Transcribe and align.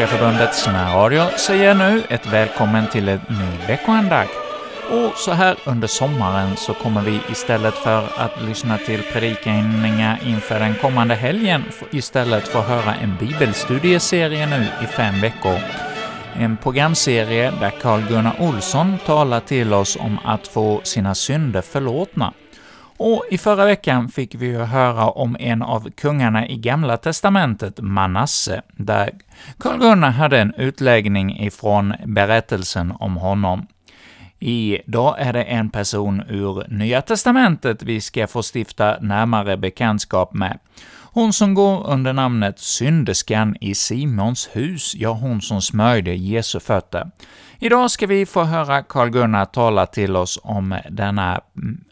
Frikyrkliga 0.00 0.18
Förbundets 0.18 0.66
närradio 0.66 1.38
säger 1.38 1.74
nu 1.74 2.02
ett 2.08 2.26
välkommen 2.26 2.86
till 2.86 3.08
en 3.08 3.20
ny 3.28 3.66
veckoandakt. 3.66 4.30
Och 4.90 5.16
så 5.16 5.32
här 5.32 5.56
under 5.64 5.88
sommaren 5.88 6.56
så 6.56 6.74
kommer 6.74 7.00
vi 7.02 7.20
istället 7.30 7.74
för 7.74 8.08
att 8.16 8.42
lyssna 8.42 8.78
till 8.78 9.02
predikningar 9.12 10.18
inför 10.26 10.60
den 10.60 10.74
kommande 10.74 11.14
helgen 11.14 11.64
istället 11.90 12.48
få 12.48 12.60
höra 12.60 12.94
en 12.94 13.16
bibelstudieserie 13.20 14.46
nu 14.46 14.66
i 14.84 14.86
fem 14.86 15.20
veckor. 15.20 15.58
En 16.34 16.56
programserie 16.56 17.52
där 17.60 17.72
Carl 17.82 18.00
Gunnar 18.08 18.34
Olsson 18.38 18.98
talar 19.06 19.40
till 19.40 19.72
oss 19.72 19.96
om 20.00 20.18
att 20.24 20.48
få 20.48 20.80
sina 20.84 21.14
synder 21.14 21.62
förlåtna. 21.62 22.32
Och 23.02 23.24
i 23.30 23.38
förra 23.38 23.64
veckan 23.64 24.08
fick 24.08 24.34
vi 24.34 24.46
ju 24.46 24.58
höra 24.58 25.10
om 25.10 25.36
en 25.40 25.62
av 25.62 25.90
kungarna 25.90 26.48
i 26.48 26.56
Gamla 26.56 26.96
Testamentet, 26.96 27.80
Manasse, 27.80 28.62
där 28.76 29.10
Karl 29.58 29.78
Gunnar 29.78 30.10
hade 30.10 30.38
en 30.40 30.54
utläggning 30.54 31.40
ifrån 31.40 31.94
berättelsen 32.06 32.92
om 32.98 33.16
honom. 33.16 33.66
Idag 34.38 35.14
är 35.18 35.32
det 35.32 35.42
en 35.42 35.70
person 35.70 36.22
ur 36.28 36.64
Nya 36.68 37.02
Testamentet 37.02 37.82
vi 37.82 38.00
ska 38.00 38.26
få 38.26 38.42
stifta 38.54 38.96
närmare 39.00 39.56
bekantskap 39.56 40.34
med. 40.34 40.58
Hon 41.12 41.32
som 41.32 41.54
går 41.54 41.86
under 41.86 42.12
namnet 42.12 42.58
synderskan 42.58 43.56
i 43.60 43.74
Simons 43.74 44.48
hus, 44.52 44.94
ja, 44.94 45.12
hon 45.12 45.40
som 45.40 45.62
smörjde 45.62 46.14
Jesu 46.14 46.60
fötter. 46.60 47.10
Idag 47.58 47.90
ska 47.90 48.06
vi 48.06 48.26
få 48.26 48.42
höra 48.42 48.82
Karl 48.82 49.08
Gunnar 49.08 49.44
tala 49.44 49.86
till 49.86 50.16
oss 50.16 50.40
om 50.42 50.78
denna 50.90 51.40
mm, 51.56 51.84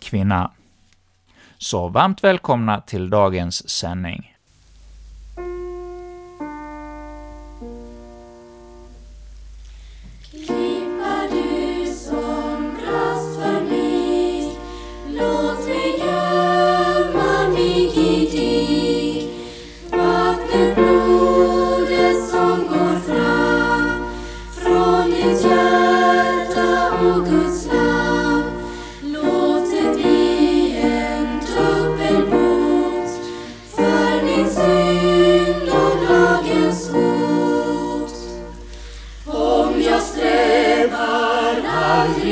kvinna. 0.00 0.50
Så 1.58 1.88
varmt 1.88 2.24
välkomna 2.24 2.80
till 2.80 3.10
dagens 3.10 3.68
sändning. 3.68 4.35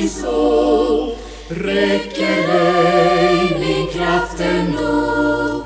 så 0.08 1.12
räcker 1.48 2.48
ej 2.48 3.56
min 3.60 3.86
kraft 3.86 4.40
ändå 4.40 5.64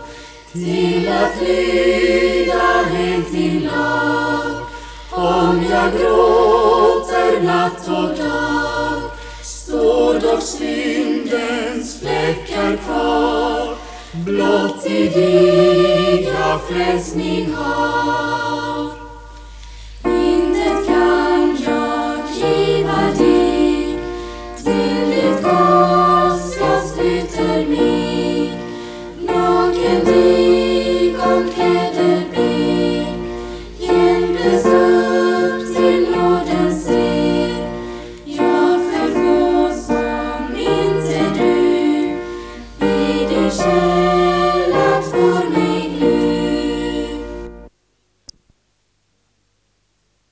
till 0.52 1.08
att 1.08 1.42
lyda 1.42 2.82
helt 2.92 3.32
din 3.32 3.60
lag. 3.60 4.66
Om 5.10 5.66
jag 5.70 5.92
gråter 5.92 7.42
natt 7.42 7.88
och 7.88 8.24
dag 8.24 9.02
står 9.42 10.20
dock 10.20 10.42
syndens 10.42 12.00
fläckar 12.00 12.76
kvar. 12.76 13.76
Blott 14.12 14.86
i 14.86 15.08
dig 15.08 16.22
jag 16.24 16.60
frälsning 16.62 17.52
har. 17.52 18.37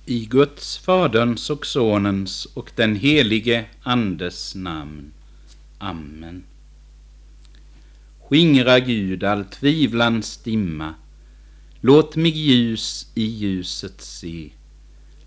I 0.08 0.26
Guds, 0.26 0.78
Faderns 0.78 1.50
och 1.50 1.66
Sonens 1.66 2.46
och 2.54 2.72
den 2.74 2.96
helige 2.96 3.64
Andes 3.82 4.54
namn. 4.54 5.12
Amen. 5.78 6.44
Skingra 8.20 8.80
Gud 8.80 9.24
all 9.24 9.44
tvivlans 9.44 10.36
dimma. 10.36 10.94
Låt 11.80 12.16
mig 12.16 12.30
ljus 12.30 13.10
i 13.14 13.24
ljuset 13.24 14.00
se. 14.00 14.50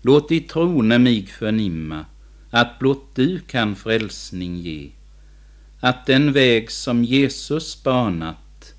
Låt 0.02 0.32
i 0.32 0.40
trone 0.40 0.98
mig 0.98 1.26
förnimma 1.26 2.04
att 2.50 2.78
blott 2.78 3.14
du 3.14 3.40
kan 3.40 3.76
frälsning 3.76 4.56
ge. 4.56 4.90
Att 5.80 6.06
den 6.06 6.32
väg 6.32 6.70
som 6.70 7.04
Jesus 7.04 7.82
banat 7.82 8.74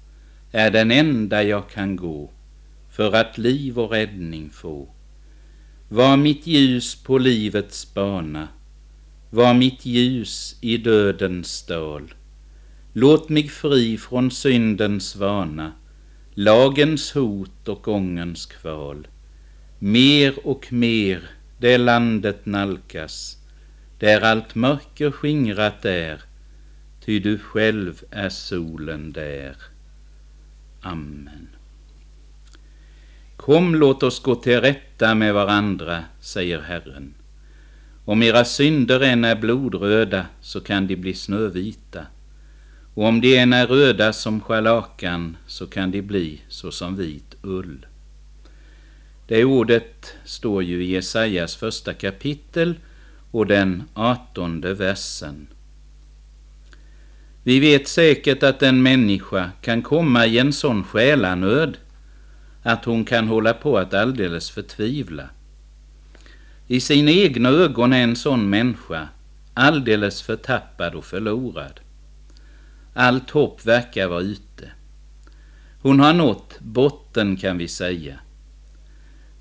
är 0.51 0.72
den 0.72 0.91
enda 0.91 1.44
jag 1.44 1.69
kan 1.69 1.95
gå 1.95 2.29
för 2.89 3.16
att 3.16 3.38
liv 3.38 3.79
och 3.79 3.91
räddning 3.91 4.50
få. 4.50 4.89
Var 5.94 6.18
mitt 6.18 6.47
ljus 6.47 6.96
på 7.03 7.18
livets 7.18 7.94
bana, 7.94 8.47
var 9.29 9.53
mitt 9.53 9.85
ljus 9.85 10.56
i 10.62 10.78
dödens 10.78 11.66
dal. 11.68 12.13
Låt 12.94 13.29
mig 13.29 13.47
fri 13.47 13.97
från 13.97 14.31
syndens 14.31 15.16
vana, 15.16 15.72
lagens 16.34 17.12
hot 17.12 17.68
och 17.68 17.88
ångens 17.88 18.46
kval. 18.46 19.07
Mer 19.80 20.47
och 20.47 20.74
mer 20.74 21.30
det 21.59 21.78
landet 21.78 22.46
nalkas, 22.46 23.38
där 24.00 24.22
allt 24.22 24.56
mörker 24.56 25.12
skingrat 25.12 25.85
är, 25.85 26.22
ty 27.06 27.19
du 27.19 27.38
själv 27.38 28.03
är 28.12 28.30
solen 28.30 29.12
där. 29.12 29.56
Amen. 30.81 31.47
Kom, 33.41 33.75
låt 33.75 34.03
oss 34.03 34.19
gå 34.19 34.35
till 34.35 34.62
rätta 34.62 35.16
med 35.16 35.34
varandra, 35.34 36.03
säger 36.19 36.62
Herren. 36.62 37.13
Om 38.06 38.24
era 38.24 38.46
synder 38.46 39.00
än 39.00 39.25
är 39.25 39.35
blodröda, 39.35 40.25
så 40.41 40.62
kan 40.62 40.88
de 40.88 40.96
bli 40.96 41.13
snövita. 41.13 42.06
Och 42.94 43.06
om 43.06 43.22
de 43.22 43.38
än 43.38 43.53
är 43.53 43.68
röda 43.68 44.13
som 44.13 44.41
scharlakan, 44.41 45.38
så 45.47 45.68
kan 45.68 45.91
de 45.91 46.01
bli 46.01 46.41
så 46.47 46.72
som 46.72 46.96
vit 46.96 47.35
ull. 47.41 47.85
Det 49.28 49.46
ordet 49.46 50.13
står 50.25 50.63
ju 50.63 50.84
i 50.84 50.91
Jesajas 50.91 51.56
första 51.56 51.94
kapitel 51.94 52.75
och 53.31 53.47
den 53.47 53.84
artonde 53.94 54.74
versen. 54.74 55.47
Vi 57.44 57.59
vet 57.59 57.88
säkert 57.88 58.44
att 58.44 58.63
en 58.63 58.84
människa 58.84 59.51
kan 59.62 59.81
komma 59.81 60.25
i 60.25 60.40
en 60.40 60.53
sån 60.53 60.84
själanöd 60.84 61.78
att 62.63 62.86
hon 62.86 63.06
kan 63.06 63.28
hålla 63.28 63.54
på 63.54 63.78
att 63.78 63.94
alldeles 63.94 64.50
förtvivla. 64.50 65.30
I 66.68 66.80
sina 66.80 67.12
egna 67.12 67.50
ögon 67.50 67.94
är 67.94 68.04
en 68.04 68.16
sån 68.16 68.50
människa 68.50 69.08
alldeles 69.54 70.22
förtappad 70.22 70.96
och 70.96 71.06
förlorad. 71.06 71.80
Allt 72.94 73.30
hopp 73.30 73.66
verkar 73.66 74.08
vara 74.08 74.22
ute. 74.22 74.72
Hon 75.81 76.00
har 76.00 76.13
nått 76.13 76.60
botten 76.60 77.38
kan 77.38 77.58
vi 77.58 77.68
säga. 77.68 78.19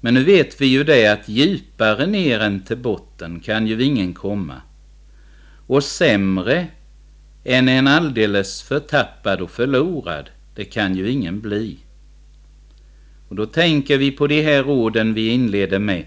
Men 0.01 0.15
nu 0.15 0.25
vet 0.25 0.61
vi 0.61 0.67
ju 0.67 0.85
det 0.85 1.07
att 1.07 1.29
djupare 1.29 2.07
ner 2.07 2.41
än 2.41 2.61
till 2.61 2.79
botten 2.79 3.41
kan 3.41 3.67
ju 3.67 3.83
ingen 3.83 4.15
komma. 4.15 4.63
Och 5.67 5.85
sämre 5.85 6.67
än 7.45 7.69
en 7.69 7.87
alldeles 7.87 8.63
förtappad 8.63 9.41
och 9.41 9.51
förlorad, 9.51 10.31
det 10.55 10.65
kan 10.65 10.95
ju 10.95 11.11
ingen 11.11 11.41
bli. 11.41 11.79
Och 13.31 13.37
då 13.37 13.47
tänker 13.47 13.99
vi 13.99 14.11
på 14.11 14.27
de 14.27 14.43
här 14.43 14.69
orden 14.69 15.15
vi 15.15 15.29
inleder 15.29 15.79
med. 15.79 16.07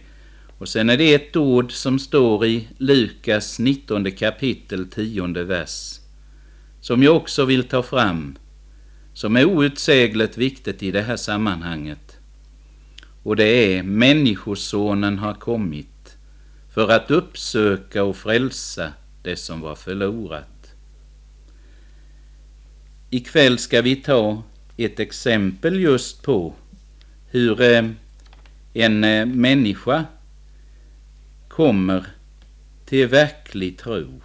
Och 0.57 0.69
sen 0.69 0.89
är 0.89 0.97
det 0.97 1.13
ett 1.13 1.35
ord 1.35 1.71
som 1.71 1.99
står 1.99 2.45
i 2.45 2.67
Lukas 2.77 3.59
19 3.59 4.11
kapitel 4.11 4.87
10 4.87 5.27
vers. 5.43 5.99
Som 6.81 7.03
jag 7.03 7.15
också 7.15 7.45
vill 7.45 7.63
ta 7.63 7.83
fram. 7.83 8.35
Som 9.13 9.35
är 9.35 9.45
outsägligt 9.45 10.37
viktigt 10.37 10.83
i 10.83 10.91
det 10.91 11.01
här 11.01 11.15
sammanhanget. 11.15 12.17
Och 13.23 13.35
det 13.35 13.77
är 13.77 13.83
Människosonen 13.83 15.17
har 15.17 15.33
kommit 15.33 16.17
för 16.73 16.89
att 16.89 17.11
uppsöka 17.11 18.03
och 18.03 18.17
frälsa 18.17 18.93
det 19.21 19.35
som 19.35 19.61
var 19.61 19.75
förlorat. 19.75 20.75
Ikväll 23.09 23.57
ska 23.57 23.81
vi 23.81 23.95
ta 23.95 24.43
ett 24.77 24.99
exempel 24.99 25.79
just 25.79 26.23
på 26.23 26.53
hur 27.33 27.61
eh, 27.61 27.89
en 28.73 29.03
eh, 29.03 29.25
människa 29.25 30.05
kommer 31.47 32.05
till 32.85 33.07
verklig 33.07 33.77
tro 33.77 34.21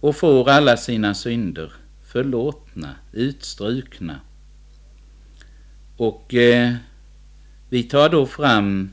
och 0.00 0.16
får 0.16 0.50
alla 0.50 0.76
sina 0.76 1.14
synder 1.14 1.72
förlåtna, 2.04 2.94
utstrukna. 3.12 4.20
Och 5.96 6.34
eh, 6.34 6.74
vi 7.68 7.82
tar 7.82 8.08
då 8.08 8.26
fram 8.26 8.90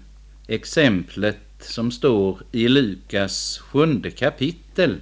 exemplet 0.48 1.40
som 1.60 1.92
står 1.92 2.42
i 2.52 2.68
Lukas 2.68 3.58
sjunde 3.58 4.12
kapitel 4.12 5.02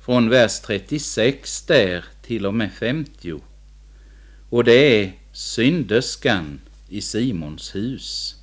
från 0.00 0.28
vers 0.28 0.60
36 0.60 1.62
där 1.62 2.04
till 2.22 2.46
och 2.46 2.54
med 2.54 2.72
50. 2.72 3.40
Och 4.50 4.64
det 4.64 5.02
är 5.02 5.12
synderskan 5.36 6.60
i 6.88 7.00
Simons 7.00 7.74
hus. 7.74 8.36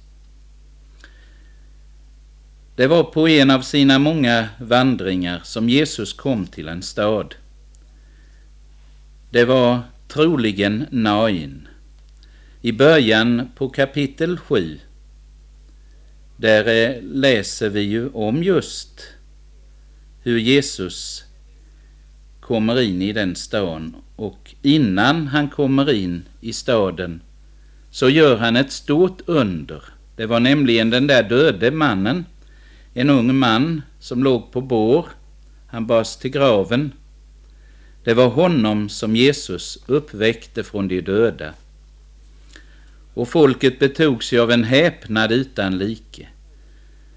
Det 2.76 2.88
var 2.88 3.04
på 3.04 3.28
en 3.28 3.52
av 3.52 3.62
sina 3.62 4.00
många 4.00 4.50
vandringar 4.60 5.42
som 5.44 5.70
Jesus 5.70 6.14
kom 6.14 6.48
till 6.48 6.68
en 6.68 6.82
stad. 6.82 7.36
Det 9.30 9.46
var 9.46 9.82
troligen 10.08 10.86
Nain. 10.92 11.68
I 12.62 12.72
början 12.72 13.52
på 13.56 13.70
kapitel 13.70 14.38
7 14.38 14.80
där 16.38 16.68
eh, 16.68 17.02
läser 17.02 17.70
vi 17.70 17.82
ju 17.82 18.10
om 18.10 18.44
just 18.44 19.02
hur 20.24 20.40
Jesus 20.40 21.24
kommer 22.40 22.82
in 22.82 23.02
i 23.02 23.14
den 23.14 23.36
stan 23.36 24.03
och 24.16 24.56
innan 24.62 25.28
han 25.28 25.50
kommer 25.50 25.94
in 25.94 26.24
i 26.42 26.54
staden 26.54 27.22
så 27.92 28.10
gör 28.10 28.38
han 28.38 28.56
ett 28.56 28.72
stort 28.72 29.22
under. 29.26 29.84
Det 30.16 30.26
var 30.26 30.40
nämligen 30.40 30.90
den 30.90 31.08
där 31.08 31.24
döde 31.24 31.72
mannen, 31.72 32.26
en 32.94 33.10
ung 33.10 33.36
man 33.36 33.82
som 34.00 34.24
låg 34.24 34.52
på 34.52 34.62
bår. 34.62 35.06
Han 35.68 35.88
bars 35.88 36.16
till 36.16 36.32
graven. 36.32 36.92
Det 38.04 38.14
var 38.14 38.28
honom 38.28 38.90
som 38.90 39.16
Jesus 39.16 39.78
uppväckte 39.86 40.64
från 40.64 40.88
de 40.88 41.02
döda. 41.02 41.54
Och 43.14 43.30
folket 43.30 43.80
betog 43.80 44.24
sig 44.24 44.40
av 44.40 44.52
en 44.52 44.64
häpnad 44.64 45.32
utan 45.32 45.78
like. 45.78 46.28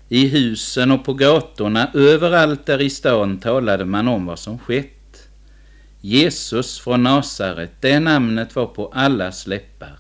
I 0.09 0.29
husen 0.29 0.91
och 0.91 1.05
på 1.05 1.15
gatorna, 1.15 1.91
överallt 1.95 2.67
där 2.67 2.81
i 2.81 2.91
stan 2.91 3.39
talade 3.39 3.85
man 3.85 4.09
om 4.09 4.27
vad 4.27 4.39
som 4.39 4.59
skett. 4.59 4.96
Jesus 6.07 6.81
från 6.81 7.03
Nasaret, 7.03 7.71
det 7.81 8.01
namnet 8.01 8.57
var 8.57 8.67
på 8.67 8.89
allas 8.95 9.47
läppar. 9.47 9.99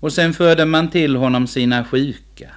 Och 0.00 0.12
sen 0.12 0.34
förde 0.34 0.64
man 0.64 0.90
till 0.90 1.16
honom 1.16 1.46
sina 1.46 1.84
sjuka. 1.84 2.50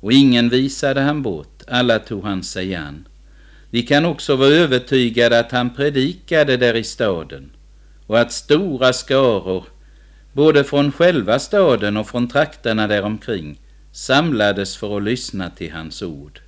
Och 0.00 0.12
ingen 0.12 0.48
visade 0.48 1.00
han 1.00 1.22
bort, 1.22 1.62
alla 1.68 1.98
tog 1.98 2.24
han 2.24 2.42
sig 2.42 2.74
an. 2.74 3.08
Vi 3.70 3.82
kan 3.82 4.04
också 4.04 4.36
vara 4.36 4.48
övertygade 4.48 5.38
att 5.38 5.52
han 5.52 5.74
predikade 5.74 6.56
där 6.56 6.76
i 6.76 6.84
staden 6.84 7.50
och 8.06 8.20
att 8.20 8.32
stora 8.32 8.92
skaror, 8.92 9.64
både 10.32 10.64
från 10.64 10.92
själva 10.92 11.38
staden 11.38 11.96
och 11.96 12.08
från 12.08 12.28
trakterna 12.28 12.86
däromkring, 12.86 13.60
samlades 13.92 14.76
för 14.76 14.96
att 14.96 15.02
lyssna 15.02 15.50
till 15.50 15.72
hans 15.72 16.02
ord. 16.02 16.40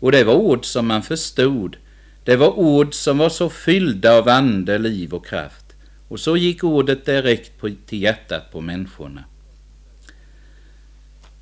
Och 0.00 0.12
det 0.12 0.24
var 0.24 0.34
ord 0.34 0.64
som 0.64 0.86
man 0.86 1.02
förstod. 1.02 1.76
Det 2.24 2.36
var 2.36 2.58
ord 2.58 2.94
som 2.94 3.18
var 3.18 3.28
så 3.28 3.50
fyllda 3.50 4.18
av 4.18 4.28
ande, 4.28 4.78
liv 4.78 5.14
och 5.14 5.26
kraft. 5.26 5.64
Och 6.08 6.20
så 6.20 6.36
gick 6.36 6.64
ordet 6.64 7.06
direkt 7.06 7.58
på, 7.58 7.70
till 7.86 8.02
hjärtat 8.02 8.52
på 8.52 8.60
människorna. 8.60 9.24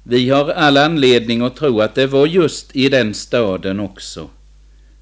Vi 0.03 0.31
har 0.31 0.51
all 0.51 0.77
anledning 0.77 1.43
att 1.43 1.57
tro 1.57 1.81
att 1.81 1.95
det 1.95 2.07
var 2.07 2.27
just 2.27 2.77
i 2.77 2.89
den 2.89 3.15
staden 3.15 3.81
också 3.81 4.31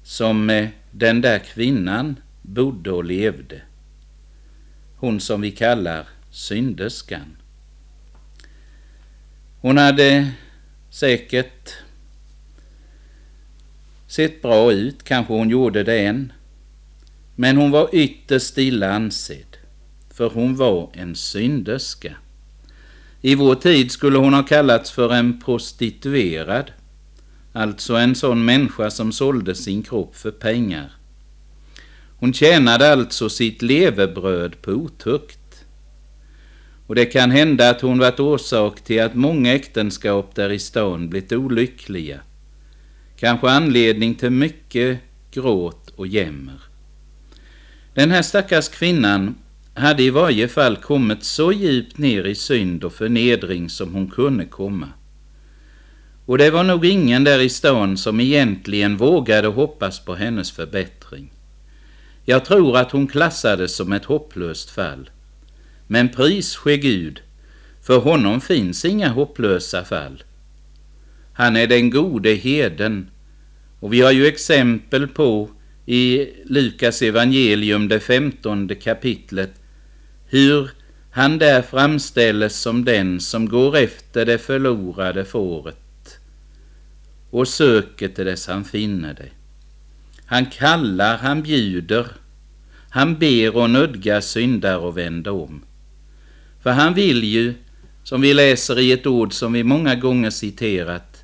som 0.03 0.49
eh, 0.49 0.67
den 0.91 1.21
där 1.21 1.39
kvinnan 1.39 2.15
bodde 2.41 2.91
och 2.91 3.03
levde. 3.03 3.61
Hon 4.95 5.19
som 5.19 5.41
vi 5.41 5.51
kallar 5.51 6.07
synderskan. 6.31 7.37
Hon 9.61 9.77
hade 9.77 10.31
säkert 10.89 11.73
sett 14.07 14.41
bra 14.41 14.71
ut, 14.71 15.03
kanske 15.03 15.33
hon 15.33 15.49
gjorde 15.49 15.83
det 15.83 15.99
än. 15.99 16.33
Men 17.35 17.57
hon 17.57 17.71
var 17.71 17.89
ytterst 17.93 18.57
illa 18.57 18.91
ansedd, 18.91 19.57
för 20.13 20.29
hon 20.29 20.55
var 20.55 20.89
en 20.93 21.15
synderska. 21.15 22.15
I 23.21 23.35
vår 23.35 23.55
tid 23.55 23.91
skulle 23.91 24.17
hon 24.17 24.33
ha 24.33 24.43
kallats 24.43 24.91
för 24.91 25.13
en 25.13 25.39
prostituerad, 25.39 26.71
alltså 27.53 27.95
en 27.95 28.15
sån 28.15 28.45
människa 28.45 28.89
som 28.89 29.11
sålde 29.11 29.55
sin 29.55 29.83
kropp 29.83 30.15
för 30.15 30.31
pengar. 30.31 30.91
Hon 32.19 32.33
tjänade 32.33 32.91
alltså 32.91 33.29
sitt 33.29 33.61
levebröd 33.61 34.61
på 34.61 34.71
otukt 34.71 35.65
och 36.87 36.95
det 36.95 37.05
kan 37.05 37.31
hända 37.31 37.69
att 37.69 37.81
hon 37.81 37.99
varit 37.99 38.19
orsak 38.19 38.81
till 38.81 39.01
att 39.01 39.15
många 39.15 39.53
äktenskap 39.53 40.35
där 40.35 40.51
i 40.51 40.59
stan 40.59 41.09
blivit 41.09 41.31
olyckliga. 41.31 42.19
Kanske 43.19 43.49
anledning 43.49 44.15
till 44.15 44.29
mycket 44.29 44.99
gråt 45.31 45.89
och 45.95 46.07
jämmer. 46.07 46.61
Den 47.93 48.11
här 48.11 48.21
stackars 48.21 48.69
kvinnan 48.69 49.35
hade 49.73 50.03
i 50.03 50.09
varje 50.09 50.47
fall 50.47 50.77
kommit 50.77 51.23
så 51.23 51.51
djupt 51.51 51.97
ner 51.97 52.23
i 52.23 52.35
synd 52.35 52.83
och 52.83 52.93
förnedring 52.93 53.69
som 53.69 53.93
hon 53.93 54.07
kunde 54.07 54.45
komma. 54.45 54.87
Och 56.25 56.37
det 56.37 56.51
var 56.51 56.63
nog 56.63 56.85
ingen 56.85 57.23
där 57.23 57.39
i 57.39 57.49
stan 57.49 57.97
som 57.97 58.19
egentligen 58.19 58.97
vågade 58.97 59.47
hoppas 59.47 59.99
på 59.99 60.15
hennes 60.15 60.51
förbättring. 60.51 61.31
Jag 62.25 62.45
tror 62.45 62.77
att 62.77 62.91
hon 62.91 63.07
klassades 63.07 63.75
som 63.75 63.93
ett 63.93 64.05
hopplöst 64.05 64.69
fall. 64.69 65.09
Men 65.87 66.09
pris 66.09 66.55
ske 66.55 66.77
Gud, 66.77 67.21
för 67.81 67.97
honom 67.97 68.41
finns 68.41 68.85
inga 68.85 69.09
hopplösa 69.09 69.83
fall. 69.85 70.23
Han 71.37 71.55
är 71.55 71.67
den 71.67 71.89
gode 71.89 72.33
heden, 72.33 73.09
och 73.79 73.93
vi 73.93 74.01
har 74.01 74.11
ju 74.11 74.27
exempel 74.27 75.07
på 75.07 75.49
i 75.85 76.27
Lukas 76.45 77.01
evangelium, 77.01 77.87
det 77.87 77.99
femtonde 77.99 78.75
kapitlet, 78.75 79.53
hur 80.25 80.69
han 81.11 81.37
där 81.37 81.61
framställes 81.61 82.59
som 82.59 82.85
den 82.85 83.19
som 83.19 83.49
går 83.49 83.77
efter 83.77 84.25
det 84.25 84.37
förlorade 84.37 85.25
fåret 85.25 86.19
och 87.29 87.47
söker 87.47 88.07
till 88.07 88.25
dess 88.25 88.47
han 88.47 88.65
finner 88.65 89.13
det. 89.13 89.29
Han 90.25 90.45
kallar, 90.45 91.17
han 91.17 91.43
bjuder, 91.43 92.07
han 92.89 93.19
ber 93.19 93.55
och 93.55 93.69
nödgar 93.69 94.21
syndare 94.21 94.89
att 94.89 94.95
vända 94.95 95.31
om. 95.31 95.61
För 96.63 96.69
han 96.71 96.93
vill 96.93 97.23
ju, 97.23 97.53
som 98.03 98.21
vi 98.21 98.33
läser 98.33 98.79
i 98.79 98.91
ett 98.91 99.07
ord 99.07 99.33
som 99.33 99.53
vi 99.53 99.63
många 99.63 99.95
gånger 99.95 100.29
citerat, 100.29 101.16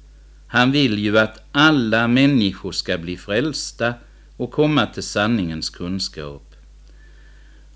han 0.54 0.72
vill 0.72 1.00
ju 1.00 1.20
att 1.20 1.44
alla 1.52 2.08
människor 2.08 2.72
ska 2.72 2.98
bli 2.98 3.18
frälsta 3.18 3.94
och 4.38 4.52
komma 4.52 4.86
till 4.86 5.04
sanningens 5.04 5.70
kunskap. 5.70 6.56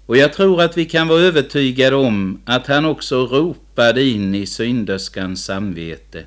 Och 0.05 0.17
jag 0.17 0.33
tror 0.33 0.61
att 0.61 0.77
vi 0.77 0.85
kan 0.85 1.07
vara 1.07 1.21
övertygade 1.21 1.95
om 1.95 2.41
att 2.45 2.67
han 2.67 2.85
också 2.85 3.25
ropade 3.25 4.03
in 4.03 4.35
i 4.35 4.45
synderskans 4.45 5.45
samvete. 5.45 6.25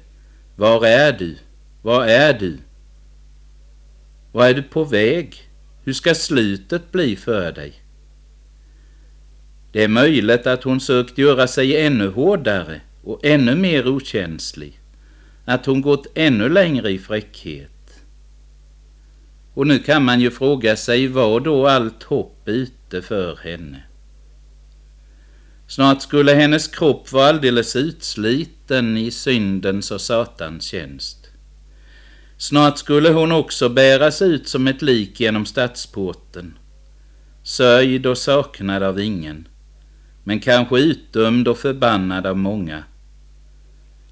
Var 0.56 0.86
är 0.86 1.12
du? 1.12 1.36
Var 1.82 2.06
är 2.06 2.38
du? 2.38 2.58
Var 4.32 4.48
är 4.48 4.54
du 4.54 4.62
på 4.62 4.84
väg? 4.84 5.36
Hur 5.84 5.92
ska 5.92 6.14
slutet 6.14 6.92
bli 6.92 7.16
för 7.16 7.52
dig? 7.52 7.72
Det 9.72 9.84
är 9.84 9.88
möjligt 9.88 10.46
att 10.46 10.64
hon 10.64 10.80
sökt 10.80 11.18
göra 11.18 11.46
sig 11.46 11.86
ännu 11.86 12.08
hårdare 12.08 12.80
och 13.04 13.24
ännu 13.24 13.54
mer 13.54 13.88
okänslig, 13.88 14.79
att 15.44 15.66
hon 15.66 15.82
gått 15.82 16.06
ännu 16.14 16.48
längre 16.48 16.90
i 16.90 16.98
fräckhet. 16.98 18.02
Och 19.54 19.66
nu 19.66 19.78
kan 19.78 20.04
man 20.04 20.20
ju 20.20 20.30
fråga 20.30 20.76
sig, 20.76 21.08
var 21.08 21.40
då 21.40 21.68
allt 21.68 22.02
hopp 22.02 22.42
ute 22.44 23.02
för 23.02 23.36
henne? 23.36 23.82
Snart 25.66 26.02
skulle 26.02 26.34
hennes 26.34 26.68
kropp 26.68 27.12
vara 27.12 27.28
alldeles 27.28 27.76
utsliten 27.76 28.96
i 28.96 29.10
syndens 29.10 29.90
och 29.90 30.00
Satans 30.00 30.64
tjänst. 30.64 31.30
Snart 32.36 32.78
skulle 32.78 33.08
hon 33.08 33.32
också 33.32 33.68
bäras 33.68 34.22
ut 34.22 34.48
som 34.48 34.66
ett 34.66 34.82
lik 34.82 35.20
genom 35.20 35.46
stadsporten, 35.46 36.58
sörjd 37.42 38.06
och 38.06 38.18
saknad 38.18 38.82
av 38.82 39.00
ingen 39.00 39.48
men 40.24 40.40
kanske 40.40 40.78
utdömd 40.78 41.48
och 41.48 41.58
förbannad 41.58 42.26
av 42.26 42.38
många. 42.38 42.84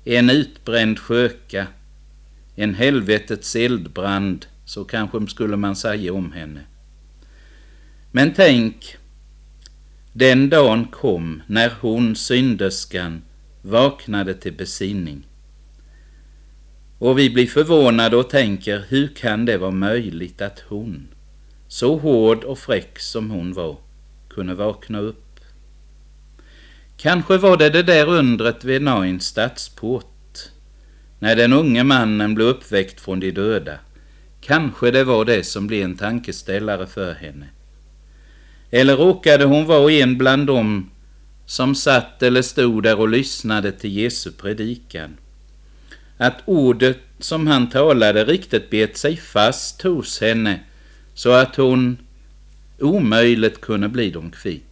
En 0.04 0.30
utbränd 0.30 0.98
sköka, 0.98 1.66
en 2.54 2.74
helvetets 2.74 3.56
eldbrand, 3.56 4.46
så 4.64 4.84
kanske 4.84 5.26
skulle 5.26 5.56
man 5.56 5.76
säga 5.76 6.12
om 6.12 6.32
henne. 6.32 6.60
Men 8.10 8.34
tänk, 8.34 8.96
den 10.12 10.50
dagen 10.50 10.84
kom 10.84 11.42
när 11.46 11.72
hon, 11.80 12.16
synderskan, 12.16 13.22
vaknade 13.62 14.34
till 14.34 14.52
besinning. 14.52 15.26
Och 16.98 17.18
vi 17.18 17.30
blir 17.30 17.46
förvånade 17.46 18.16
och 18.16 18.30
tänker, 18.30 18.84
hur 18.88 19.08
kan 19.08 19.44
det 19.44 19.58
vara 19.58 19.70
möjligt 19.70 20.42
att 20.42 20.60
hon, 20.68 21.08
så 21.68 21.96
hård 21.96 22.44
och 22.44 22.58
fräck 22.58 22.98
som 22.98 23.30
hon 23.30 23.52
var, 23.52 23.76
kunde 24.28 24.54
vakna 24.54 24.98
upp? 24.98 25.27
Kanske 27.00 27.36
var 27.38 27.56
det 27.56 27.70
det 27.70 27.82
där 27.82 28.08
undret 28.08 28.64
vid 28.64 28.82
Nains 28.82 29.26
stadsport, 29.26 30.38
när 31.18 31.36
den 31.36 31.52
unge 31.52 31.84
mannen 31.84 32.34
blev 32.34 32.46
uppväckt 32.46 33.00
från 33.00 33.20
de 33.20 33.30
döda. 33.30 33.78
Kanske 34.40 34.90
det 34.90 35.04
var 35.04 35.24
det 35.24 35.44
som 35.44 35.66
blev 35.66 35.84
en 35.84 35.96
tankeställare 35.96 36.86
för 36.86 37.14
henne. 37.14 37.46
Eller 38.70 38.96
råkade 38.96 39.44
hon 39.44 39.66
vara 39.66 39.92
en 39.92 40.18
bland 40.18 40.46
dem 40.46 40.90
som 41.46 41.74
satt 41.74 42.22
eller 42.22 42.42
stod 42.42 42.82
där 42.82 43.00
och 43.00 43.08
lyssnade 43.08 43.72
till 43.72 43.96
Jesu 43.96 44.32
predikan? 44.32 45.16
Att 46.16 46.42
ordet 46.44 46.98
som 47.18 47.46
han 47.46 47.70
talade 47.70 48.24
riktigt 48.24 48.70
bet 48.70 48.96
sig 48.96 49.16
fast 49.16 49.82
hos 49.82 50.20
henne 50.20 50.60
så 51.14 51.32
att 51.32 51.56
hon 51.56 51.98
omöjligt 52.78 53.60
kunde 53.60 53.88
bli 53.88 54.10
dem 54.10 54.30
kvitt. 54.30 54.67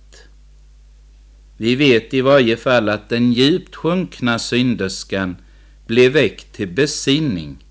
Vi 1.57 1.77
vet 1.77 2.15
i 2.15 2.21
varje 2.21 2.57
fall 2.57 2.89
att 2.89 3.09
den 3.09 3.33
djupt 3.33 3.77
sjunkna 3.77 4.39
synderskan 4.39 5.37
blev 5.87 6.13
väckt 6.13 6.53
till 6.53 6.69
besinning 6.69 7.65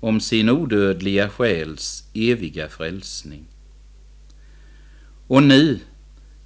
om 0.00 0.20
sin 0.20 0.48
odödliga 0.48 1.28
själs 1.28 2.04
eviga 2.14 2.68
frälsning. 2.68 3.44
Och 5.26 5.42
nu, 5.42 5.78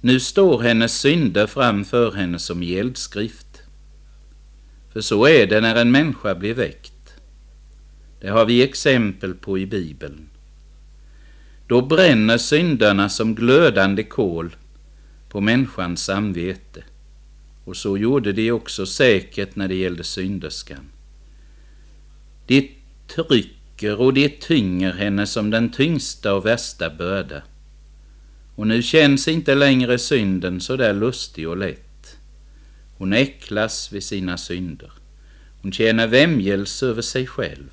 nu 0.01 0.19
står 0.19 0.61
hennes 0.61 0.99
synder 0.99 1.47
framför 1.47 2.11
henne 2.11 2.39
som 2.39 2.63
i 2.63 2.73
eldskrift. 2.73 3.61
För 4.93 5.01
så 5.01 5.27
är 5.27 5.47
det 5.47 5.61
när 5.61 5.75
en 5.75 5.91
människa 5.91 6.35
blir 6.35 6.53
väckt. 6.53 6.93
Det 8.21 8.29
har 8.29 8.45
vi 8.45 8.63
exempel 8.63 9.33
på 9.33 9.57
i 9.57 9.65
Bibeln. 9.65 10.29
Då 11.67 11.81
bränner 11.81 12.37
synderna 12.37 13.09
som 13.09 13.35
glödande 13.35 14.03
kol 14.03 14.55
på 15.37 15.41
människans 15.41 16.03
samvete. 16.03 16.83
Och 17.65 17.77
så 17.77 17.97
gjorde 17.97 18.33
de 18.33 18.51
också 18.51 18.85
säkert 18.85 19.55
när 19.55 19.67
det 19.67 19.75
gällde 19.75 20.03
synderskan. 20.03 20.89
De 22.47 22.71
trycker 23.07 24.01
och 24.01 24.13
de 24.13 24.29
tynger 24.29 24.93
henne 24.93 25.27
som 25.27 25.49
den 25.49 25.71
tyngsta 25.71 26.33
och 26.33 26.45
värsta 26.45 26.89
börda. 26.89 27.41
Och 28.55 28.67
nu 28.67 28.81
känns 28.81 29.27
inte 29.27 29.55
längre 29.55 29.97
synden 29.97 30.61
så 30.61 30.75
där 30.75 30.93
lustig 30.93 31.49
och 31.49 31.57
lätt. 31.57 32.17
Hon 32.97 33.13
äcklas 33.13 33.91
vid 33.91 34.03
sina 34.03 34.37
synder. 34.37 34.91
Hon 35.61 35.71
känner 35.71 36.07
vämjelse 36.07 36.85
över 36.85 37.01
sig 37.01 37.27
själv. 37.27 37.71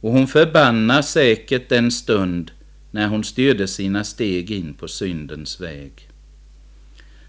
Och 0.00 0.12
hon 0.12 0.26
förbannar 0.26 1.02
säkert 1.02 1.68
den 1.68 1.90
stund 1.90 2.50
när 2.90 3.06
hon 3.06 3.24
styrde 3.24 3.68
sina 3.68 4.04
steg 4.04 4.50
in 4.50 4.74
på 4.74 4.88
syndens 4.88 5.60
väg. 5.60 6.07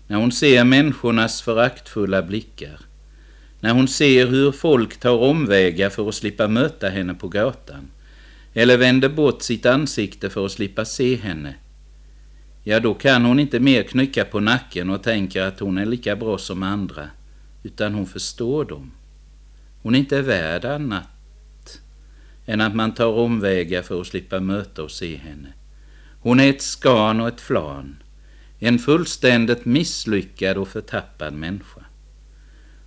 När 0.10 0.18
hon 0.18 0.32
ser 0.32 0.64
människornas 0.64 1.42
föraktfulla 1.42 2.22
blickar. 2.22 2.80
När 3.60 3.74
hon 3.74 3.88
ser 3.88 4.28
hur 4.28 4.52
folk 4.52 4.98
tar 4.98 5.18
omvägar 5.18 5.90
för 5.90 6.10
att 6.10 6.16
slippa 6.16 6.48
möta 6.48 6.90
henne 6.90 7.14
på 7.14 7.28
gatan. 7.28 7.92
Eller 8.54 8.78
vänder 8.78 9.10
bort 9.10 9.42
sitt 9.42 9.66
ansikte 9.66 10.30
för 10.30 10.46
att 10.46 10.52
slippa 10.52 10.86
se 10.86 11.16
henne 11.16 11.56
ja 12.70 12.80
då 12.80 12.94
kan 12.94 13.26
hon 13.26 13.40
inte 13.40 13.60
mer 13.60 13.84
knycka 13.84 14.26
på 14.26 14.40
nacken 14.40 14.90
och 14.90 15.04
tänka 15.04 15.48
att 15.48 15.60
hon 15.60 15.78
är 15.78 15.86
lika 15.86 16.16
bra 16.16 16.38
som 16.38 16.64
andra, 16.64 17.10
utan 17.64 17.94
hon 17.94 18.06
förstår 18.06 18.66
dem. 18.66 18.92
Hon 19.82 19.96
är 19.96 20.00
inte 20.00 20.22
värd 20.22 20.66
annat 20.66 21.82
än 22.46 22.62
att 22.62 22.76
man 22.76 22.94
tar 22.94 23.08
omvägar 23.08 23.82
för 23.82 24.02
att 24.02 24.08
slippa 24.08 24.40
möta 24.40 24.84
och 24.84 24.92
se 24.92 25.16
henne. 25.16 25.54
Hon 26.22 26.40
är 26.40 26.50
ett 26.50 26.62
skan 26.62 27.20
och 27.20 27.28
ett 27.28 27.42
flan, 27.42 27.96
en 28.60 28.80
fullständigt 28.80 29.66
misslyckad 29.66 30.58
och 30.58 30.68
förtappad 30.68 31.34
människa. 31.34 31.82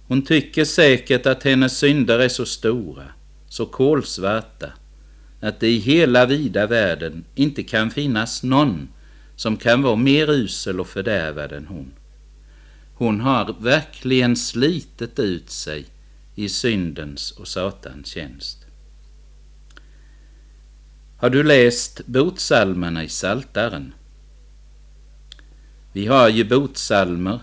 Hon 0.06 0.22
tycker 0.22 0.64
säkert 0.64 1.26
att 1.26 1.42
hennes 1.42 1.78
synder 1.78 2.18
är 2.18 2.28
så 2.28 2.46
stora, 2.46 3.04
så 3.48 3.66
kolsvarta, 3.66 4.72
att 5.40 5.60
det 5.60 5.68
i 5.68 5.78
hela 5.78 6.26
vida 6.26 6.66
världen 6.66 7.24
inte 7.34 7.62
kan 7.62 7.90
finnas 7.90 8.42
någon 8.42 8.88
som 9.36 9.56
kan 9.56 9.82
vara 9.82 9.96
mer 9.96 10.30
usel 10.30 10.80
och 10.80 10.88
fördärvad 10.88 11.52
än 11.52 11.66
hon. 11.66 11.92
Hon 12.94 13.20
har 13.20 13.56
verkligen 13.60 14.36
slitit 14.36 15.18
ut 15.18 15.50
sig 15.50 15.86
i 16.34 16.48
syndens 16.48 17.30
och 17.30 17.48
Satans 17.48 18.06
tjänst. 18.06 18.66
Har 21.16 21.30
du 21.30 21.42
läst 21.42 22.06
botsalmerna 22.06 23.04
i 23.04 23.08
Saltaren? 23.08 23.94
Vi 25.92 26.06
har 26.06 26.28
ju 26.28 26.44
botsalmer, 26.44 27.40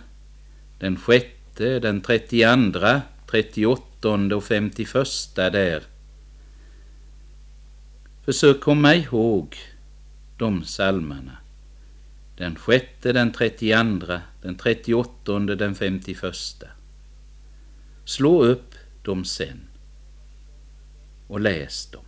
den 0.80 0.98
sjätte, 0.98 1.80
den 1.80 2.02
trettioandra, 2.02 3.02
trettioåttonde 3.32 4.36
och 4.36 4.44
femtioförsta 4.44 5.50
där. 5.50 5.84
Försök 8.26 8.60
komma 8.62 8.96
ihåg 8.96 9.56
de 10.38 10.64
salmerna 10.64 11.38
den 12.40 12.56
sjätte, 12.56 13.14
den 13.14 13.32
trettionde, 13.32 14.22
den 14.42 14.56
trettioåttonde, 14.56 15.56
den 15.56 15.76
femtioförsta. 15.76 16.68
Slå 18.06 18.44
upp 18.44 18.76
dem 19.04 19.26
sen 19.26 19.60
och 21.28 21.40
läs 21.40 21.92
dem. 21.92 22.06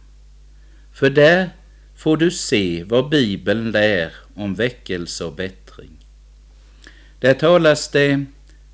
För 0.94 1.10
där 1.10 1.50
får 1.96 2.18
du 2.18 2.32
se 2.32 2.84
vad 2.84 3.10
Bibeln 3.10 3.72
lär 3.72 4.14
om 4.36 4.56
väckelse 4.56 5.26
och 5.26 5.34
bättring. 5.34 5.61
Där 7.22 7.34
talas 7.34 7.88
det 7.88 8.26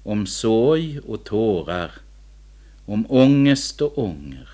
om 0.03 0.27
sorg 0.27 0.99
och 0.99 1.23
tårar, 1.23 1.91
om 2.85 3.05
ångest 3.09 3.81
och 3.81 3.97
ånger, 3.97 4.49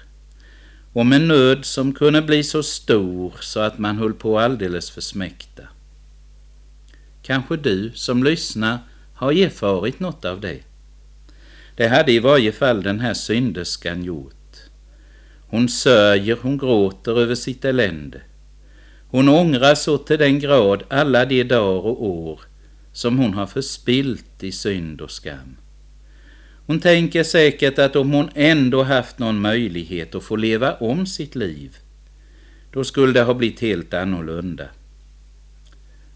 om 0.93 1.13
en 1.13 1.27
nöd 1.27 1.65
som 1.65 1.93
kunde 1.93 2.21
bli 2.21 2.43
så 2.43 2.63
stor 2.63 3.33
så 3.39 3.59
att 3.59 3.77
man 3.77 3.97
höll 3.97 4.13
på 4.13 4.39
alldeles 4.39 4.91
för 4.91 5.01
smäkta. 5.01 5.63
Kanske 7.21 7.57
du 7.57 7.91
som 7.95 8.23
lyssnar 8.23 8.77
har 9.13 9.31
erfarit 9.31 9.99
något 9.99 10.25
av 10.25 10.41
det. 10.41 10.59
Det 11.75 11.87
hade 11.87 12.11
i 12.11 12.19
varje 12.19 12.51
fall 12.51 12.83
den 12.83 12.99
här 12.99 13.13
synderskan 13.13 14.03
gjort. 14.03 14.55
Hon 15.47 15.69
sörjer, 15.69 16.37
hon 16.41 16.57
gråter 16.57 17.19
över 17.19 17.35
sitt 17.35 17.65
elände. 17.65 18.21
Hon 19.09 19.29
ångrar 19.29 19.75
så 19.75 19.97
till 19.97 20.19
den 20.19 20.39
grad 20.39 20.83
alla 20.89 21.25
de 21.25 21.43
dagar 21.43 21.85
och 21.85 22.05
år 22.05 22.39
som 22.93 23.17
hon 23.17 23.33
har 23.33 23.47
förspilt 23.47 24.43
i 24.43 24.51
synd 24.51 25.01
och 25.01 25.11
skam. 25.11 25.57
Hon 26.65 26.79
tänker 26.79 27.23
säkert 27.23 27.79
att 27.79 27.95
om 27.95 28.11
hon 28.11 28.29
ändå 28.35 28.83
haft 28.83 29.19
någon 29.19 29.41
möjlighet 29.41 30.15
att 30.15 30.23
få 30.23 30.35
leva 30.35 30.73
om 30.73 31.05
sitt 31.05 31.35
liv, 31.35 31.77
då 32.71 32.83
skulle 32.83 33.13
det 33.13 33.23
ha 33.23 33.33
blivit 33.33 33.59
helt 33.59 33.93
annorlunda. 33.93 34.67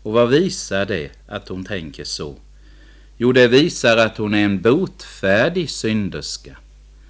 Och 0.04 0.14
vad 0.14 0.30
visar 0.30 0.86
det 0.86 1.12
att 1.28 1.48
hon 1.48 1.66
tänker 1.66 2.04
så? 2.04 2.36
Jo, 3.18 3.32
det 3.32 3.48
visar 3.48 3.98
att 3.98 4.18
hon 4.18 4.34
är 4.34 4.46
en 4.46 4.62
botfärdig 4.62 5.70
synderska 5.70 6.58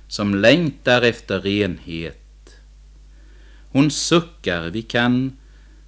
som 0.08 0.36
längtar 0.36 1.02
efter 1.02 1.40
renhet. 1.40 2.56
Hon 3.72 3.92
suckar, 3.92 4.70
vi 4.70 4.82
kan 4.82 5.38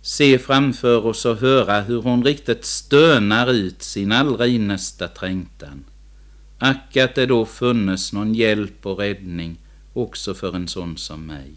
se 0.01 0.39
framför 0.39 1.05
oss 1.05 1.25
och 1.25 1.37
höra 1.37 1.81
hur 1.81 2.01
hon 2.01 2.23
riktigt 2.23 2.65
stönar 2.65 3.51
ut 3.51 3.83
sin 3.83 4.11
allra 4.11 4.47
innersta 4.47 5.07
trängtan. 5.07 5.83
Ack 6.57 6.97
att 6.97 7.15
det 7.15 7.25
då 7.25 7.45
funnes 7.45 8.13
någon 8.13 8.35
hjälp 8.35 8.85
och 8.85 8.99
räddning 8.99 9.57
också 9.93 10.33
för 10.33 10.55
en 10.55 10.67
sån 10.67 10.97
som 10.97 11.25
mig. 11.25 11.51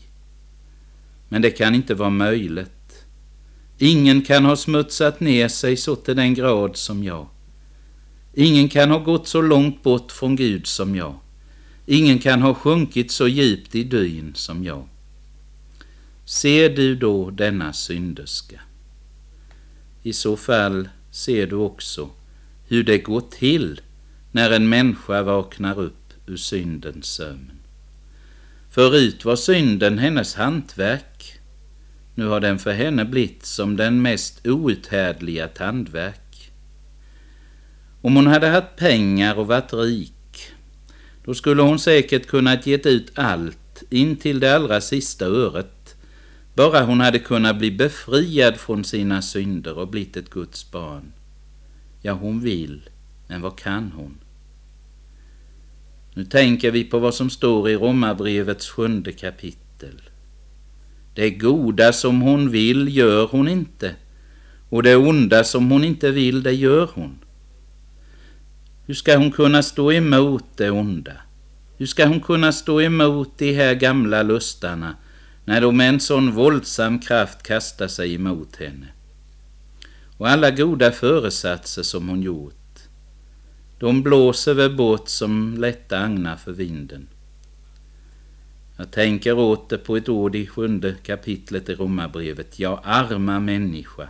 Men 1.29 1.43
det 1.43 1.51
kan 1.51 1.75
inte 1.75 1.95
vara 1.95 2.11
möjligt. 2.11 3.05
Ingen 3.79 4.23
kan 4.23 4.45
ha 4.45 4.57
smutsat 4.57 5.21
ner 5.21 5.49
sig 5.49 5.77
så 5.77 5.97
till 5.97 6.17
den 6.17 6.35
grad 6.35 6.77
som 6.77 7.05
jag. 7.05 7.29
Ingen 8.35 8.69
kan 8.69 8.91
ha 8.91 8.99
gått 8.99 9.29
så 9.29 9.43
långt 9.43 9.83
bort 9.83 10.13
från 10.13 10.37
Gud 10.37 10.67
som 10.67 10.97
jag. 10.97 11.15
Ingen 11.87 12.19
kan 12.19 12.43
ha 12.43 12.55
sjunkit 12.55 13.11
så 13.11 13.29
djupt 13.29 13.75
i 13.75 13.85
dyn 13.85 14.33
som 14.35 14.65
jag. 14.65 14.89
Ser 16.25 16.69
du 16.71 16.95
då 16.95 17.31
denna 17.31 17.73
synderska? 17.73 18.61
I 20.03 20.13
så 20.13 20.37
fall 20.37 20.89
ser 21.11 21.47
du 21.47 21.57
också 21.57 22.11
hur 22.69 22.85
det 22.85 22.99
går 22.99 23.21
till 23.21 23.81
när 24.33 24.51
en 24.51 24.69
människa 24.69 25.23
vaknar 25.23 25.81
upp 25.81 26.13
ur 26.27 26.37
syndens 26.37 27.07
sömn. 27.07 27.53
Förut 28.71 29.25
var 29.25 29.37
synden 29.37 29.99
hennes 29.99 30.35
hantverk 30.35 31.39
nu 32.15 32.27
har 32.27 32.41
den 32.41 32.59
för 32.59 32.73
henne 32.73 33.05
blivit 33.05 33.47
som 33.47 33.77
den 33.77 34.03
mest 34.03 34.47
outhärdliga 34.47 35.49
tandverk. 35.49 36.53
Om 38.01 38.17
hon 38.17 38.27
hade 38.27 38.47
haft 38.47 38.77
pengar 38.77 39.39
och 39.39 39.47
varit 39.47 39.73
rik, 39.73 40.43
då 41.25 41.35
skulle 41.35 41.63
hon 41.63 41.79
säkert 41.79 42.27
kunnat 42.27 42.67
gett 42.67 42.87
ut 42.87 43.13
allt 43.15 43.83
in 43.91 44.17
till 44.17 44.41
det 44.41 44.55
allra 44.55 44.81
sista 44.81 45.27
öret, 45.27 45.82
bara 46.55 46.85
hon 46.85 47.01
hade 47.01 47.19
kunnat 47.19 47.59
bli 47.59 47.71
befriad 47.71 48.57
från 48.57 48.85
sina 48.85 49.23
synder 49.23 49.79
och 49.79 49.89
blivit 49.89 50.17
ett 50.17 50.31
Guds 50.31 50.71
barn. 50.71 51.13
Ja, 52.01 52.13
hon 52.13 52.41
vill, 52.41 52.81
men 53.27 53.41
vad 53.41 53.59
kan 53.59 53.93
hon? 53.97 54.19
Nu 56.15 56.25
tänker 56.25 56.71
vi 56.71 56.85
på 56.85 56.99
vad 56.99 57.15
som 57.15 57.31
står 57.31 57.71
i 57.71 57.77
Romarbrevets 57.77 58.69
sjunde 58.69 59.13
kapitel. 59.13 60.01
Det 61.15 61.31
goda 61.31 61.93
som 61.93 62.21
hon 62.21 62.51
vill 62.51 62.97
gör 62.97 63.27
hon 63.27 63.49
inte, 63.49 63.95
och 64.69 64.83
det 64.83 64.97
onda 64.97 65.45
som 65.45 65.71
hon 65.71 65.85
inte 65.85 66.11
vill, 66.11 66.43
det 66.43 66.53
gör 66.53 66.91
hon. 66.95 67.19
Hur 68.87 68.95
ska 68.95 69.17
hon 69.17 69.31
kunna 69.31 69.63
stå 69.63 69.93
emot 69.93 70.45
det 70.57 70.71
onda? 70.71 71.13
Hur 71.77 71.87
ska 71.87 72.07
hon 72.07 72.21
kunna 72.21 72.53
stå 72.53 72.81
emot 72.81 73.39
de 73.39 73.53
här 73.53 73.75
gamla 73.75 74.23
lustarna 74.23 74.97
när 75.45 75.61
de 75.61 75.77
med 75.77 75.89
en 75.89 76.01
sån 76.01 76.33
våldsam 76.33 76.99
kraft 76.99 77.43
kastar 77.43 77.89
sig 77.89 78.15
emot 78.15 78.57
henne? 78.57 78.87
Och 80.19 80.29
alla 80.29 80.51
goda 80.51 80.93
föresatser 80.93 81.83
som 81.83 82.09
hon 82.09 82.23
gjort, 82.23 82.79
de 83.79 84.03
blåser 84.03 84.55
väl 84.55 84.77
bort 84.77 85.09
som 85.09 85.57
lätta 85.59 85.99
agnar 85.99 86.37
för 86.37 86.53
vinden. 86.53 87.09
Jag 88.77 88.91
tänker 88.91 89.39
åter 89.39 89.79
på 89.79 89.97
ett 89.97 90.09
ord 90.09 90.37
i 90.37 90.47
sjunde 90.47 90.95
kapitlet 91.03 91.69
i 91.69 91.75
Romarbrevet. 91.75 92.59
Ja, 92.59 92.81
arma 92.85 93.41
människa, 93.41 94.09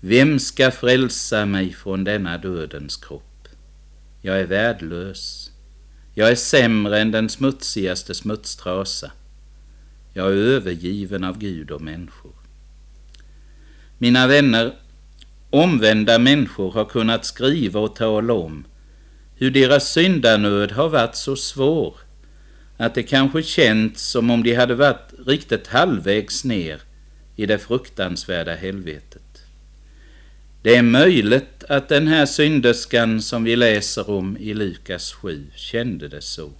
vem 0.00 0.38
ska 0.38 0.70
frälsa 0.70 1.46
mig 1.46 1.72
från 1.72 2.04
denna 2.04 2.38
dödens 2.38 2.96
kropp? 2.96 3.48
Jag 4.20 4.40
är 4.40 4.46
värdelös. 4.46 5.50
Jag 6.14 6.30
är 6.30 6.34
sämre 6.34 7.00
än 7.00 7.10
den 7.10 7.28
smutsigaste 7.28 8.14
smutstrasa. 8.14 9.12
Jag 10.18 10.32
är 10.32 10.36
övergiven 10.36 11.24
av 11.24 11.38
Gud 11.38 11.70
och 11.70 11.80
människor. 11.80 12.32
Mina 13.98 14.26
vänner, 14.26 14.74
omvända 15.50 16.18
människor 16.18 16.72
har 16.72 16.84
kunnat 16.84 17.24
skriva 17.24 17.80
och 17.80 17.96
tala 17.96 18.32
om 18.32 18.64
hur 19.36 19.50
deras 19.50 19.92
syndanöd 19.92 20.72
har 20.72 20.88
varit 20.88 21.16
så 21.16 21.36
svår 21.36 21.96
att 22.76 22.94
det 22.94 23.02
kanske 23.02 23.42
känts 23.42 24.02
som 24.02 24.30
om 24.30 24.42
de 24.42 24.54
hade 24.54 24.74
varit 24.74 25.12
riktigt 25.26 25.66
halvvägs 25.66 26.44
ner 26.44 26.80
i 27.36 27.46
det 27.46 27.58
fruktansvärda 27.58 28.54
helvetet. 28.54 29.42
Det 30.62 30.76
är 30.76 30.82
möjligt 30.82 31.64
att 31.68 31.88
den 31.88 32.08
här 32.08 32.26
synderskan 32.26 33.22
som 33.22 33.44
vi 33.44 33.56
läser 33.56 34.10
om 34.10 34.36
i 34.36 34.54
Lukas 34.54 35.12
7 35.12 35.46
kände 35.54 36.08
det 36.08 36.22
så. 36.22 36.50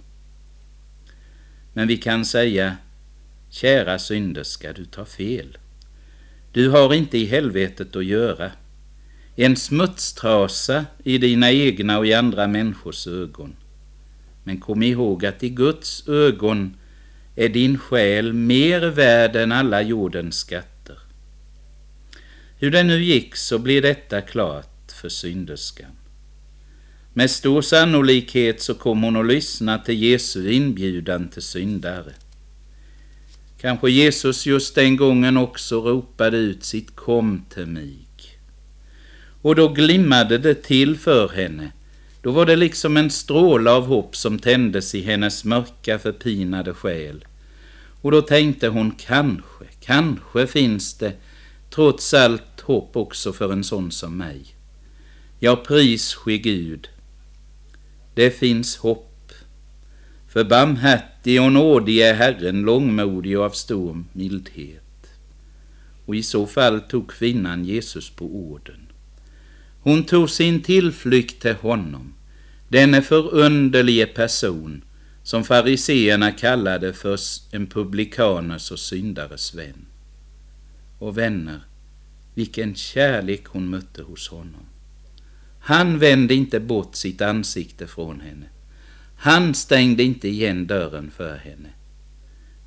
Men 1.73 1.87
vi 1.87 1.97
kan 1.97 2.25
säga, 2.25 2.77
kära 3.49 3.99
synderska, 3.99 4.73
du 4.73 4.85
tar 4.85 5.05
fel. 5.05 5.57
Du 6.51 6.69
har 6.69 6.93
inte 6.93 7.17
i 7.17 7.25
helvetet 7.25 7.95
att 7.95 8.05
göra. 8.05 8.51
En 9.35 9.55
smutstrasa 9.55 10.85
i 11.03 11.17
dina 11.17 11.51
egna 11.51 11.97
och 11.97 12.07
i 12.07 12.13
andra 12.13 12.47
människors 12.47 13.07
ögon. 13.07 13.55
Men 14.43 14.59
kom 14.59 14.83
ihåg 14.83 15.25
att 15.25 15.43
i 15.43 15.49
Guds 15.49 16.07
ögon 16.07 16.77
är 17.35 17.49
din 17.49 17.77
själ 17.77 18.33
mer 18.33 18.81
värd 18.81 19.35
än 19.35 19.51
alla 19.51 19.81
jordens 19.81 20.39
skatter. 20.39 20.97
Hur 22.57 22.71
det 22.71 22.83
nu 22.83 23.03
gick 23.03 23.35
så 23.35 23.59
blir 23.59 23.81
detta 23.81 24.21
klart 24.21 24.91
för 25.01 25.09
synderskan. 25.09 25.91
Med 27.13 27.31
stor 27.31 27.61
sannolikhet 27.61 28.61
så 28.61 28.73
kom 28.73 29.03
hon 29.03 29.15
att 29.15 29.27
lyssna 29.27 29.77
till 29.77 30.03
Jesu 30.03 30.51
inbjudan 30.51 31.29
till 31.29 31.41
syndare. 31.41 32.13
Kanske 33.61 33.89
Jesus 33.89 34.45
just 34.45 34.75
den 34.75 34.97
gången 34.97 35.37
också 35.37 35.81
ropade 35.81 36.37
ut 36.37 36.63
sitt 36.63 36.95
kom 36.95 37.45
till 37.49 37.65
mig. 37.65 37.97
Och 39.41 39.55
då 39.55 39.67
glimmade 39.67 40.37
det 40.37 40.63
till 40.63 40.97
för 40.97 41.29
henne. 41.29 41.71
Då 42.21 42.31
var 42.31 42.45
det 42.45 42.55
liksom 42.55 42.97
en 42.97 43.09
stråle 43.09 43.71
av 43.71 43.85
hopp 43.85 44.15
som 44.15 44.39
tändes 44.39 44.95
i 44.95 45.01
hennes 45.01 45.45
mörka 45.45 45.99
förpinade 45.99 46.73
själ. 46.73 47.25
Och 48.01 48.11
då 48.11 48.21
tänkte 48.21 48.67
hon 48.67 48.91
kanske, 48.91 49.65
kanske 49.79 50.47
finns 50.47 50.97
det 50.97 51.13
trots 51.69 52.13
allt 52.13 52.61
hopp 52.61 52.95
också 52.95 53.33
för 53.33 53.53
en 53.53 53.63
sån 53.63 53.91
som 53.91 54.17
mig. 54.17 54.45
Ja, 55.39 55.55
pris 55.55 56.13
ske 56.13 56.37
Gud. 56.37 56.89
Det 58.13 58.31
finns 58.31 58.77
hopp. 58.77 59.08
För 60.29 60.43
barmhärtig 60.43 61.41
och 61.41 61.51
nådig 61.51 61.99
är 61.99 62.13
Herren, 62.13 62.61
långmodig 62.61 63.39
och 63.39 63.45
av 63.45 63.49
stor 63.49 64.03
mildhet. 64.13 64.83
Och 66.05 66.15
i 66.15 66.23
så 66.23 66.47
fall 66.47 66.81
tog 66.81 67.11
kvinnan 67.11 67.65
Jesus 67.65 68.09
på 68.09 68.25
orden. 68.25 68.87
Hon 69.81 70.03
tog 70.03 70.29
sin 70.29 70.61
tillflykt 70.61 71.41
till 71.41 71.53
honom, 71.53 72.13
denne 72.67 73.01
förunderlige 73.01 74.05
person 74.05 74.81
som 75.23 75.43
fariseerna 75.43 76.31
kallade 76.31 76.93
för 76.93 77.19
en 77.51 77.67
publikaners 77.67 78.71
och 78.71 78.79
syndares 78.79 79.55
vän. 79.55 79.85
Och 80.99 81.17
vänner, 81.17 81.59
vilken 82.33 82.75
kärlek 82.75 83.45
hon 83.45 83.69
mötte 83.69 84.01
hos 84.01 84.27
honom. 84.27 84.65
Han 85.59 85.99
vände 85.99 86.33
inte 86.33 86.59
bort 86.59 86.95
sitt 86.95 87.21
ansikte 87.21 87.87
från 87.87 88.21
henne. 88.21 88.45
Han 89.19 89.53
stängde 89.55 90.03
inte 90.03 90.27
igen 90.27 90.67
dörren 90.67 91.11
för 91.11 91.37
henne, 91.37 91.69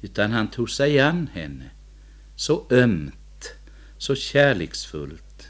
utan 0.01 0.31
han 0.31 0.51
tog 0.51 0.71
sig 0.71 1.01
an 1.01 1.31
henne 1.33 1.71
så 2.37 2.67
ömt, 2.71 3.55
så 3.99 4.15
kärleksfullt 4.15 5.49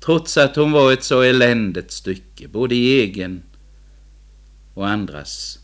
trots 0.00 0.36
att 0.36 0.56
hon 0.56 0.72
var 0.72 0.92
ett 0.92 1.04
så 1.04 1.22
eländigt 1.22 1.90
stycke, 1.90 2.48
både 2.48 2.74
i 2.74 3.00
egen 3.00 3.42
och 4.74 4.88
andras 4.88 5.58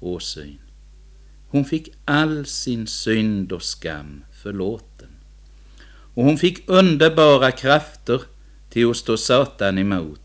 åsyn. 0.00 0.58
Hon 1.48 1.64
fick 1.64 1.88
all 2.04 2.46
sin 2.46 2.86
synd 2.86 3.52
och 3.52 3.62
skam 3.62 4.24
förlåten. 4.42 5.08
Och 6.14 6.24
hon 6.24 6.38
fick 6.38 6.68
underbara 6.68 7.50
krafter 7.50 8.22
till 8.70 8.90
att 8.90 8.96
stå 8.96 9.16
Satan 9.16 9.78
emot 9.78 10.21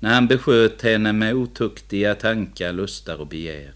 när 0.00 0.14
han 0.14 0.28
besköt 0.28 0.82
henne 0.82 1.12
med 1.12 1.34
otuktiga 1.34 2.14
tankar, 2.14 2.72
lustar 2.72 3.20
och 3.20 3.26
begär. 3.26 3.72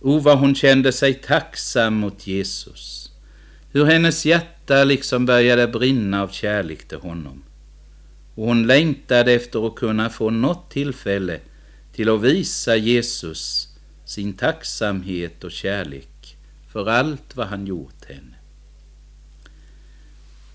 O, 0.00 0.18
vad 0.18 0.38
hon 0.38 0.54
kände 0.54 0.92
sig 0.92 1.14
tacksam 1.14 1.94
mot 1.94 2.26
Jesus 2.26 3.02
hur 3.72 3.84
hennes 3.84 4.26
hjärta 4.26 4.84
liksom 4.84 5.26
började 5.26 5.68
brinna 5.68 6.22
av 6.22 6.28
kärlek 6.28 6.88
till 6.88 6.98
honom. 6.98 7.42
Och 8.34 8.46
hon 8.46 8.66
längtade 8.66 9.32
efter 9.32 9.66
att 9.66 9.74
kunna 9.74 10.10
få 10.10 10.30
något 10.30 10.70
tillfälle 10.70 11.40
till 11.92 12.08
att 12.08 12.22
visa 12.22 12.76
Jesus 12.76 13.68
sin 14.04 14.32
tacksamhet 14.32 15.44
och 15.44 15.52
kärlek 15.52 16.36
för 16.72 16.88
allt 16.88 17.36
vad 17.36 17.46
han 17.46 17.66
gjort 17.66 18.04
henne. 18.08 18.36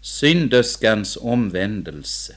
Synderskans 0.01 1.17
omvändelse. 1.21 2.35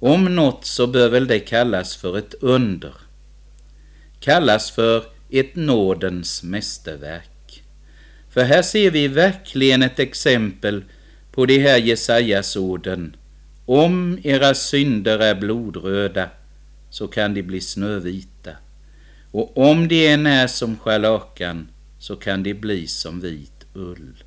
Om 0.00 0.34
något 0.34 0.64
så 0.64 0.86
bör 0.86 1.08
väl 1.08 1.26
det 1.26 1.40
kallas 1.40 1.96
för 1.96 2.18
ett 2.18 2.34
under. 2.40 2.94
Kallas 4.20 4.70
för 4.70 5.04
ett 5.30 5.56
nådens 5.56 6.42
mästerverk. 6.42 7.62
För 8.30 8.42
här 8.42 8.62
ser 8.62 8.90
vi 8.90 9.08
verkligen 9.08 9.82
ett 9.82 9.98
exempel 9.98 10.84
på 11.32 11.46
de 11.46 11.58
här 11.58 11.78
Jesajas-orden. 11.78 13.16
Om 13.66 14.18
era 14.22 14.54
synder 14.54 15.18
är 15.18 15.34
blodröda 15.34 16.30
så 16.90 17.08
kan 17.08 17.34
de 17.34 17.42
bli 17.42 17.60
snövita. 17.60 18.50
Och 19.30 19.58
om 19.58 19.88
de 19.88 20.08
än 20.08 20.26
är 20.26 20.46
som 20.46 20.78
scharlakan 20.78 21.68
så 21.98 22.16
kan 22.16 22.42
de 22.42 22.54
bli 22.54 22.86
som 22.86 23.20
vit 23.20 23.66
ull. 23.74 24.24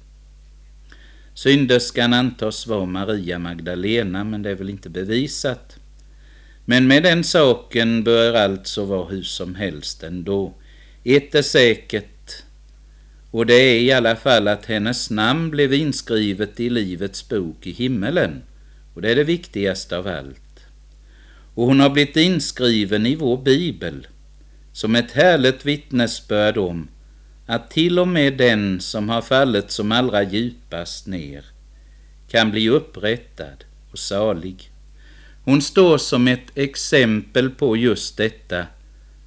Synderskan 1.34 2.14
antas 2.14 2.68
vara 2.68 2.86
Maria 2.86 3.40
Magdalena, 3.40 4.24
men 4.24 4.42
det 4.42 4.50
är 4.50 4.56
väl 4.56 4.70
inte 4.70 4.90
bevisat. 4.90 5.78
Men 6.66 6.88
med 6.88 7.04
den 7.04 7.24
saken 7.24 8.04
bör 8.04 8.34
alltså 8.34 8.86
vara 8.86 9.10
hur 9.10 9.24
som 9.24 9.56
helst 9.56 10.04
ändå. 10.04 10.54
Ett 11.04 11.36
är 11.36 11.42
säkert, 11.42 12.44
och 13.32 13.46
det 13.46 13.54
är 13.54 13.80
i 13.80 13.92
alla 13.92 14.16
fall 14.16 14.48
att 14.48 14.66
hennes 14.66 15.10
namn 15.10 15.50
blev 15.50 15.74
inskrivet 15.74 16.60
i 16.60 16.70
Livets 16.70 17.30
bok 17.30 17.68
i 17.68 17.72
himmelen. 17.72 18.42
Och 18.94 19.02
det 19.02 19.12
är 19.12 19.16
det 19.16 19.24
viktigaste 19.24 19.98
av 19.98 20.08
allt. 20.08 20.66
Och 21.54 21.66
hon 21.66 21.80
har 21.80 21.90
blivit 21.90 22.18
inskriven 22.18 23.06
i 23.06 23.16
vår 23.16 23.38
bibel 23.38 24.08
som 24.74 24.96
ett 24.96 25.12
härligt 25.12 25.66
vittnesbörd 25.66 26.58
om 26.58 26.88
att 27.52 27.70
till 27.70 28.00
och 28.00 28.08
med 28.08 28.38
den 28.38 28.82
som 28.82 29.10
har 29.10 29.22
fallit 29.22 29.72
som 29.72 29.92
allra 29.92 30.24
djupast 30.24 31.08
ner 31.08 31.46
kan 32.28 32.52
bli 32.52 32.70
upprättad 32.70 33.64
och 33.92 34.00
salig. 34.00 34.72
Hon 35.44 35.62
står 35.62 35.98
som 35.98 36.28
ett 36.28 36.58
exempel 36.58 37.50
på 37.50 37.78
just 37.78 38.18
detta 38.18 38.66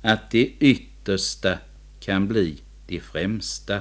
att 0.02 0.30
det 0.30 0.50
yttersta 0.58 1.58
kan 2.00 2.28
bli 2.28 2.56
det 2.86 3.00
främsta. 3.00 3.80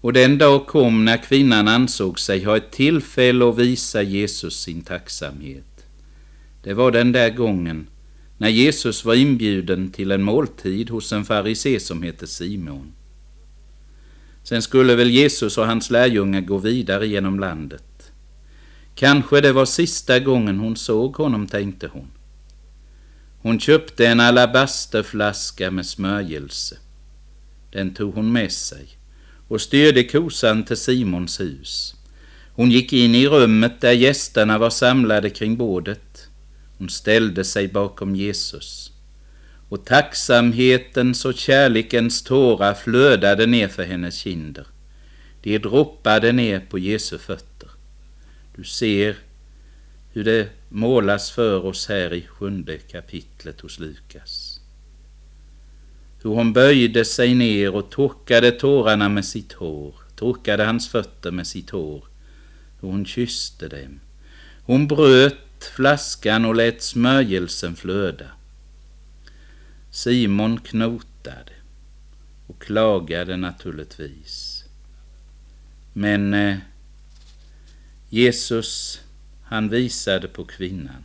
Och 0.00 0.12
den 0.12 0.38
dag 0.38 0.66
kom 0.66 1.04
när 1.04 1.16
kvinnan 1.16 1.68
ansåg 1.68 2.18
sig 2.20 2.44
ha 2.44 2.56
ett 2.56 2.70
tillfälle 2.70 3.48
att 3.48 3.58
visa 3.58 4.02
Jesus 4.02 4.60
sin 4.60 4.82
tacksamhet. 4.82 5.86
Det 6.62 6.74
var 6.74 6.90
den 6.90 7.12
där 7.12 7.30
gången 7.30 7.86
när 8.40 8.48
Jesus 8.48 9.04
var 9.04 9.14
inbjuden 9.14 9.90
till 9.92 10.10
en 10.10 10.22
måltid 10.22 10.90
hos 10.90 11.12
en 11.12 11.24
farisé 11.24 11.80
som 11.80 12.02
hette 12.02 12.26
Simon. 12.26 12.92
Sen 14.42 14.62
skulle 14.62 14.94
väl 14.94 15.10
Jesus 15.10 15.58
och 15.58 15.66
hans 15.66 15.90
lärjungar 15.90 16.40
gå 16.40 16.58
vidare 16.58 17.06
genom 17.06 17.40
landet. 17.40 18.12
Kanske 18.94 19.40
det 19.40 19.52
var 19.52 19.64
sista 19.64 20.18
gången 20.18 20.58
hon 20.58 20.76
såg 20.76 21.16
honom, 21.16 21.46
tänkte 21.46 21.88
hon. 21.92 22.06
Hon 23.42 23.60
köpte 23.60 24.06
en 24.06 24.20
alabasterflaska 24.20 25.70
med 25.70 25.86
smörjelse. 25.86 26.78
Den 27.72 27.94
tog 27.94 28.14
hon 28.14 28.32
med 28.32 28.52
sig 28.52 28.88
och 29.48 29.60
styrde 29.60 30.04
kosan 30.04 30.64
till 30.64 30.76
Simons 30.76 31.40
hus. 31.40 31.94
Hon 32.54 32.70
gick 32.70 32.92
in 32.92 33.14
i 33.14 33.26
rummet 33.26 33.80
där 33.80 33.92
gästerna 33.92 34.58
var 34.58 34.70
samlade 34.70 35.30
kring 35.30 35.56
bordet. 35.56 36.09
Hon 36.80 36.88
ställde 36.88 37.44
sig 37.44 37.68
bakom 37.68 38.16
Jesus. 38.16 38.92
Och 39.68 39.84
tacksamhetens 39.84 41.24
och 41.24 41.34
kärlekens 41.34 42.22
tårar 42.22 42.74
flödade 42.74 43.46
ner 43.46 43.68
för 43.68 43.84
hennes 43.84 44.16
kinder. 44.16 44.66
De 45.42 45.58
droppade 45.58 46.32
ner 46.32 46.60
på 46.60 46.78
Jesu 46.78 47.18
fötter. 47.18 47.70
Du 48.56 48.64
ser 48.64 49.16
hur 50.12 50.24
det 50.24 50.48
målas 50.68 51.30
för 51.30 51.66
oss 51.66 51.88
här 51.88 52.14
i 52.14 52.26
sjunde 52.26 52.78
kapitlet 52.78 53.60
hos 53.60 53.78
Lukas. 53.78 54.60
Hur 56.22 56.30
hon 56.30 56.52
böjde 56.52 57.04
sig 57.04 57.34
ner 57.34 57.74
och 57.74 57.90
torkade 57.90 58.50
tårarna 58.50 59.08
med 59.08 59.24
sitt 59.24 59.52
hår, 59.52 59.94
torkade 60.16 60.64
hans 60.64 60.88
fötter 60.88 61.30
med 61.30 61.46
sitt 61.46 61.70
hår. 61.70 62.04
Hur 62.80 62.88
hon 62.88 63.06
kysste 63.06 63.68
dem. 63.68 64.00
Hon 64.64 64.86
bröt 64.86 65.49
flaskan 65.64 66.44
och 66.44 66.54
lät 66.54 66.82
smörjelsen 66.82 67.76
flöda. 67.76 68.26
Simon 69.90 70.60
knotade 70.60 71.52
och 72.46 72.62
klagade 72.62 73.36
naturligtvis. 73.36 74.64
Men 75.92 76.34
eh, 76.34 76.56
Jesus 78.08 79.00
han 79.44 79.68
visade 79.68 80.28
på 80.28 80.44
kvinnan. 80.44 81.04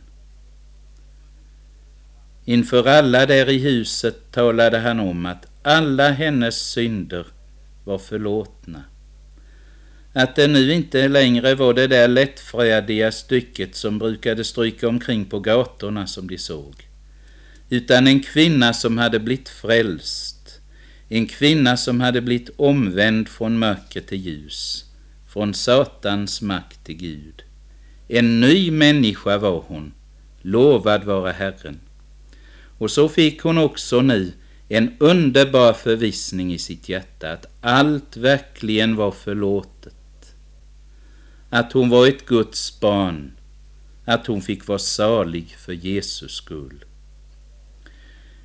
Inför 2.44 2.88
alla 2.88 3.26
där 3.26 3.48
i 3.48 3.58
huset 3.58 4.32
talade 4.32 4.78
han 4.78 5.00
om 5.00 5.26
att 5.26 5.46
alla 5.62 6.10
hennes 6.10 6.70
synder 6.70 7.26
var 7.84 7.98
förlåtna. 7.98 8.84
Att 10.18 10.36
det 10.36 10.48
nu 10.48 10.72
inte 10.72 11.08
längre 11.08 11.54
var 11.54 11.74
det 11.74 11.86
där 11.86 12.08
lättfrädiga 12.08 13.12
stycket 13.12 13.76
som 13.76 13.98
brukade 13.98 14.44
stryka 14.44 14.88
omkring 14.88 15.24
på 15.24 15.40
gatorna 15.40 16.06
som 16.06 16.28
de 16.28 16.38
såg, 16.38 16.74
utan 17.70 18.06
en 18.06 18.20
kvinna 18.20 18.72
som 18.72 18.98
hade 18.98 19.18
blivit 19.18 19.48
frälst, 19.48 20.60
en 21.08 21.26
kvinna 21.26 21.76
som 21.76 22.00
hade 22.00 22.20
blivit 22.20 22.50
omvänd 22.56 23.28
från 23.28 23.58
mörker 23.58 24.00
till 24.00 24.18
ljus, 24.18 24.84
från 25.28 25.54
Satans 25.54 26.42
makt 26.42 26.84
till 26.84 26.96
Gud. 26.96 27.42
En 28.08 28.40
ny 28.40 28.70
människa 28.70 29.38
var 29.38 29.64
hon, 29.66 29.92
lovad 30.42 31.04
vara 31.04 31.32
Herren. 31.32 31.80
Och 32.78 32.90
så 32.90 33.08
fick 33.08 33.40
hon 33.40 33.58
också 33.58 34.00
nu 34.00 34.32
en 34.68 34.96
underbar 34.98 35.72
förvissning 35.72 36.54
i 36.54 36.58
sitt 36.58 36.88
hjärta 36.88 37.32
att 37.32 37.46
allt 37.60 38.16
verkligen 38.16 38.96
var 38.96 39.10
förlåtet. 39.10 39.95
Att 41.50 41.72
hon 41.72 41.88
var 41.88 42.06
ett 42.06 42.26
Guds 42.26 42.80
barn, 42.80 43.32
att 44.04 44.26
hon 44.26 44.42
fick 44.42 44.66
vara 44.66 44.78
salig 44.78 45.56
för 45.58 45.72
Jesus 45.72 46.32
skull. 46.32 46.84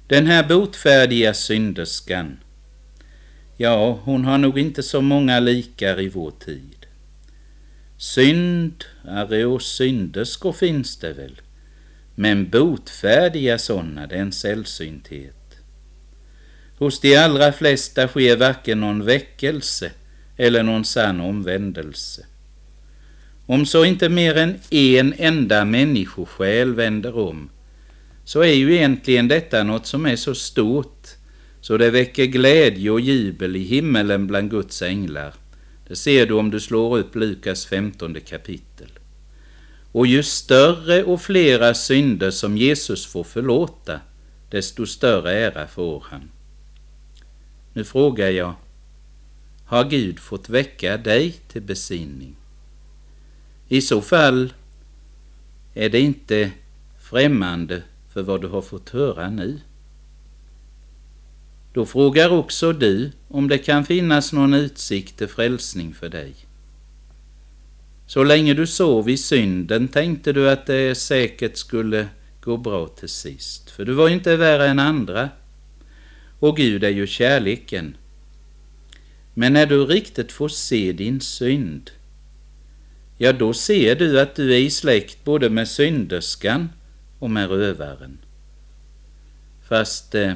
Den 0.08 0.28
här 0.28 0.48
botfärdiga 0.48 1.34
synderskan, 1.34 2.40
ja, 3.58 4.00
hon 4.04 4.26
har 4.26 4.38
nog 4.38 4.60
inte 4.60 4.84
så 4.84 5.02
många 5.02 5.40
likar 5.40 6.02
i 6.02 6.10
vår 6.10 6.32
tid. 6.32 6.86
Syndare 7.98 9.46
och 9.46 9.62
synderskor 9.62 10.54
finns 10.54 10.98
det 10.98 11.14
väl, 11.14 11.42
men 12.16 12.50
botfärdiga 12.50 13.58
sådana, 13.58 14.08
det 14.08 14.16
är 14.16 14.22
en 14.22 14.32
sällsynthet. 14.32 15.36
Hos 16.78 17.00
de 17.00 17.18
allra 17.18 17.52
flesta 17.52 18.08
sker 18.08 18.38
varken 18.38 18.80
någon 18.80 19.06
väckelse 19.06 19.92
eller 20.38 20.64
någon 20.64 20.86
sann 20.86 21.22
omvändelse. 21.22 22.26
Om 23.52 23.66
så 23.66 23.86
inte 23.86 24.10
mer 24.10 24.38
än 24.38 24.60
en 24.70 25.14
enda 25.18 25.66
människosjäl 25.66 26.74
vänder 26.74 27.18
om, 27.18 27.50
så 28.24 28.42
är 28.42 28.54
ju 28.54 28.76
egentligen 28.76 29.28
detta 29.28 29.64
något 29.64 29.88
som 29.88 30.06
är 30.06 30.16
så 30.16 30.36
stort 30.36 31.08
så 31.62 31.78
det 31.78 31.92
väcker 31.92 32.26
glädje 32.26 32.92
och 32.92 33.00
jubel 33.00 33.56
i 33.56 33.60
himmelen 33.60 34.28
bland 34.28 34.52
Guds 34.52 34.82
änglar. 34.82 35.34
Det 35.88 35.96
ser 35.96 36.26
du 36.26 36.34
om 36.34 36.52
du 36.52 36.60
slår 36.60 36.98
upp 36.98 37.16
Lukas 37.16 37.66
15 37.66 38.16
kapitel. 38.26 38.90
Och 39.92 40.08
ju 40.08 40.24
större 40.24 41.04
och 41.04 41.22
flera 41.22 41.74
synder 41.74 42.32
som 42.32 42.58
Jesus 42.58 43.06
får 43.06 43.24
förlåta, 43.24 44.00
desto 44.50 44.86
större 44.86 45.32
ära 45.32 45.68
får 45.68 46.06
han. 46.10 46.32
Nu 47.74 47.84
frågar 47.84 48.30
jag, 48.30 48.54
har 49.66 49.90
Gud 49.90 50.20
fått 50.20 50.50
väcka 50.50 50.98
dig 50.98 51.32
till 51.48 51.62
besinning? 51.62 52.36
I 53.72 53.82
så 53.82 54.02
fall 54.02 54.54
är 55.74 55.90
det 55.90 56.00
inte 56.00 56.52
främmande 57.00 57.84
för 58.14 58.22
vad 58.22 58.42
du 58.42 58.48
har 58.48 58.62
fått 58.62 58.90
höra 58.90 59.30
nu. 59.30 59.60
Då 61.74 61.86
frågar 61.86 62.30
också 62.30 62.74
du 62.74 63.12
om 63.28 63.48
det 63.48 63.58
kan 63.58 63.86
finnas 63.86 64.34
någon 64.34 64.54
utsikt 64.54 65.18
till 65.18 65.28
frälsning 65.28 65.94
för 65.94 66.10
dig. 66.10 66.36
Så 68.08 68.24
länge 68.24 68.54
du 68.54 68.68
sov 68.68 69.10
i 69.10 69.18
synden 69.18 69.88
tänkte 69.88 70.34
du 70.34 70.50
att 70.50 70.66
det 70.66 70.96
säkert 70.96 71.58
skulle 71.58 72.08
gå 72.42 72.58
bra 72.58 72.88
till 72.88 73.10
sist, 73.10 73.70
för 73.70 73.86
du 73.86 73.94
var 73.94 74.08
ju 74.08 74.14
inte 74.14 74.36
värre 74.36 74.68
än 74.68 74.80
andra. 74.80 75.30
Och 76.40 76.58
Gud 76.58 76.84
är 76.84 76.90
ju 76.90 77.08
kärleken. 77.08 77.98
Men 79.34 79.54
när 79.54 79.66
du 79.66 79.86
riktigt 79.86 80.32
får 80.32 80.50
se 80.50 80.92
din 80.92 81.22
synd, 81.22 81.92
ja, 83.22 83.34
då 83.34 83.54
ser 83.54 83.96
du 83.96 84.20
att 84.20 84.36
du 84.36 84.54
är 84.54 84.60
i 84.60 84.70
släkt 84.70 85.24
både 85.24 85.50
med 85.50 85.68
synderskan 85.68 86.70
och 87.20 87.30
med 87.30 87.50
rövaren. 87.50 88.18
Fast 89.68 90.16
eh, 90.16 90.36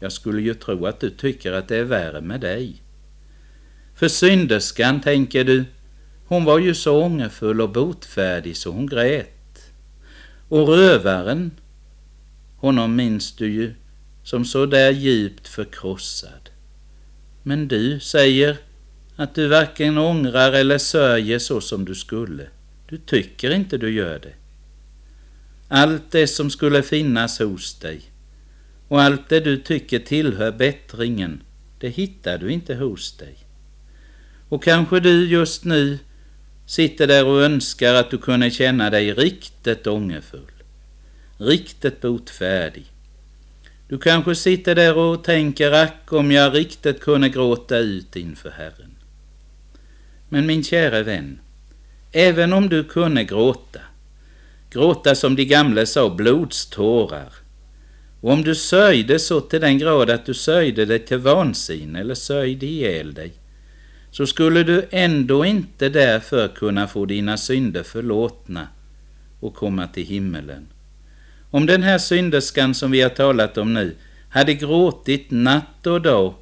jag 0.00 0.12
skulle 0.12 0.42
ju 0.42 0.54
tro 0.54 0.86
att 0.86 1.00
du 1.00 1.10
tycker 1.10 1.52
att 1.52 1.68
det 1.68 1.76
är 1.76 1.84
värre 1.84 2.20
med 2.20 2.40
dig. 2.40 2.82
För 3.94 4.08
synderskan, 4.08 5.00
tänker 5.00 5.44
du, 5.44 5.64
hon 6.26 6.44
var 6.44 6.58
ju 6.58 6.74
så 6.74 7.02
ångerfull 7.02 7.60
och 7.60 7.70
botfärdig 7.70 8.56
så 8.56 8.70
hon 8.70 8.86
grät. 8.86 9.72
Och 10.48 10.68
rövaren, 10.68 11.50
honom 12.56 12.96
minns 12.96 13.36
du 13.36 13.52
ju 13.52 13.74
som 14.24 14.44
så 14.44 14.66
där 14.66 14.90
djupt 14.90 15.48
förkrossad. 15.48 16.50
Men 17.42 17.68
du 17.68 18.00
säger 18.00 18.56
att 19.20 19.34
du 19.34 19.48
varken 19.48 19.98
ångrar 19.98 20.52
eller 20.52 20.78
sörjer 20.78 21.38
så 21.38 21.60
som 21.60 21.84
du 21.84 21.94
skulle. 21.94 22.46
Du 22.88 22.96
tycker 22.96 23.50
inte 23.50 23.78
du 23.78 23.90
gör 23.90 24.18
det. 24.18 24.32
Allt 25.68 26.10
det 26.10 26.26
som 26.26 26.50
skulle 26.50 26.82
finnas 26.82 27.38
hos 27.38 27.78
dig, 27.78 28.00
och 28.88 29.02
allt 29.02 29.28
det 29.28 29.40
du 29.40 29.56
tycker 29.56 29.98
tillhör 29.98 30.52
bättringen, 30.52 31.42
det 31.78 31.88
hittar 31.88 32.38
du 32.38 32.52
inte 32.52 32.74
hos 32.74 33.16
dig. 33.16 33.36
Och 34.48 34.62
kanske 34.62 35.00
du 35.00 35.28
just 35.28 35.64
nu 35.64 35.98
sitter 36.66 37.06
där 37.06 37.26
och 37.26 37.42
önskar 37.42 37.94
att 37.94 38.10
du 38.10 38.18
kunde 38.18 38.50
känna 38.50 38.90
dig 38.90 39.12
riktigt 39.12 39.86
ångerfull, 39.86 40.52
riktigt 41.38 42.00
botfärdig. 42.00 42.84
Du 43.88 43.98
kanske 43.98 44.34
sitter 44.34 44.74
där 44.74 44.96
och 44.96 45.24
tänker, 45.24 45.72
ack 45.72 46.12
om 46.12 46.32
jag 46.32 46.54
riktigt 46.54 47.00
kunde 47.00 47.28
gråta 47.28 47.78
ut 47.78 48.16
inför 48.16 48.50
Herren. 48.50 48.97
Men 50.28 50.46
min 50.46 50.64
käre 50.64 51.02
vän, 51.02 51.38
även 52.12 52.52
om 52.52 52.68
du 52.68 52.84
kunde 52.84 53.24
gråta, 53.24 53.80
gråta 54.70 55.14
som 55.14 55.36
de 55.36 55.44
gamla 55.44 55.86
sa, 55.86 56.10
blodstårar, 56.10 57.32
och 58.20 58.32
om 58.32 58.44
du 58.44 58.54
sörjde 58.54 59.18
så 59.18 59.40
till 59.40 59.60
den 59.60 59.78
grad 59.78 60.10
att 60.10 60.26
du 60.26 60.34
sörjde 60.34 60.84
dig 60.84 60.98
till 60.98 61.18
vansinne 61.18 62.00
eller 62.00 62.14
sörjde 62.14 62.66
ihjäl 62.66 63.14
dig, 63.14 63.32
så 64.10 64.26
skulle 64.26 64.62
du 64.62 64.86
ändå 64.90 65.44
inte 65.44 65.88
därför 65.88 66.48
kunna 66.48 66.86
få 66.86 67.06
dina 67.06 67.36
synder 67.36 67.82
förlåtna 67.82 68.68
och 69.40 69.54
komma 69.54 69.86
till 69.86 70.06
himmelen. 70.06 70.66
Om 71.50 71.66
den 71.66 71.82
här 71.82 71.98
synderskan 71.98 72.74
som 72.74 72.90
vi 72.90 73.00
har 73.00 73.10
talat 73.10 73.58
om 73.58 73.74
nu 73.74 73.94
hade 74.30 74.54
gråtit 74.54 75.30
natt 75.30 75.86
och 75.86 76.02
dag 76.02 76.34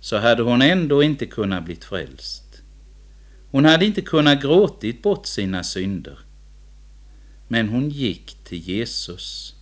så 0.00 0.16
hade 0.16 0.42
hon 0.42 0.62
ändå 0.62 1.02
inte 1.02 1.26
kunnat 1.26 1.64
bli 1.64 1.76
frälst. 1.76 2.49
Hon 3.50 3.64
hade 3.64 3.86
inte 3.86 4.02
kunnat 4.02 4.42
gråtit 4.42 5.02
bort 5.02 5.26
sina 5.26 5.64
synder. 5.64 6.18
Men 7.48 7.68
hon 7.68 7.90
gick 7.90 8.36
till 8.44 8.58
Jesus. 8.58 9.54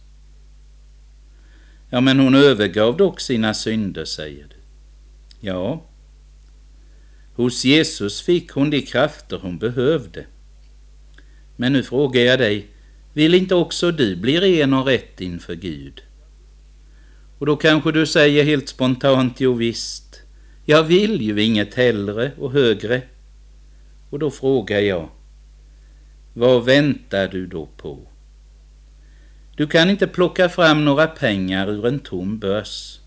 Ja, 1.90 2.00
men 2.00 2.20
hon 2.20 2.34
övergav 2.34 2.96
dock 2.96 3.20
sina 3.20 3.54
synder, 3.54 4.04
säger 4.04 4.46
du. 4.48 4.56
Ja, 5.40 5.82
hos 7.34 7.64
Jesus 7.64 8.22
fick 8.22 8.50
hon 8.50 8.70
de 8.70 8.82
krafter 8.82 9.38
hon 9.42 9.58
behövde. 9.58 10.26
Men 11.56 11.72
nu 11.72 11.82
frågar 11.82 12.22
jag 12.22 12.38
dig, 12.38 12.66
vill 13.12 13.34
inte 13.34 13.54
också 13.54 13.90
du 13.90 14.16
bli 14.16 14.40
ren 14.40 14.74
och 14.74 14.86
rätt 14.86 15.20
inför 15.20 15.54
Gud? 15.54 16.02
Och 17.38 17.46
då 17.46 17.56
kanske 17.56 17.92
du 17.92 18.06
säger 18.06 18.44
helt 18.44 18.68
spontant, 18.68 19.40
jo 19.40 19.52
visst, 19.52 20.22
jag 20.64 20.84
vill 20.84 21.22
ju 21.22 21.42
inget 21.42 21.74
hellre 21.74 22.32
och 22.38 22.52
högre. 22.52 23.02
Och 24.10 24.18
då 24.18 24.30
frågar 24.30 24.78
jag, 24.78 25.08
vad 26.34 26.64
väntar 26.64 27.28
du 27.28 27.46
då 27.46 27.66
på? 27.66 27.98
Du 29.56 29.66
kan 29.66 29.90
inte 29.90 30.06
plocka 30.06 30.48
fram 30.48 30.84
några 30.84 31.06
pengar 31.06 31.70
ur 31.70 31.86
en 31.86 31.98
tom 31.98 32.38
börs, 32.38 33.00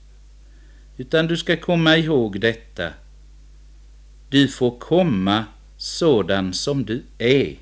utan 0.97 1.27
du 1.27 1.37
ska 1.37 1.57
komma 1.57 1.97
ihåg 1.97 2.39
detta. 2.39 2.89
Du 4.29 4.47
får 4.47 4.79
komma 4.79 5.45
sådan 5.77 6.53
som 6.53 6.85
du 6.85 7.03
är 7.17 7.55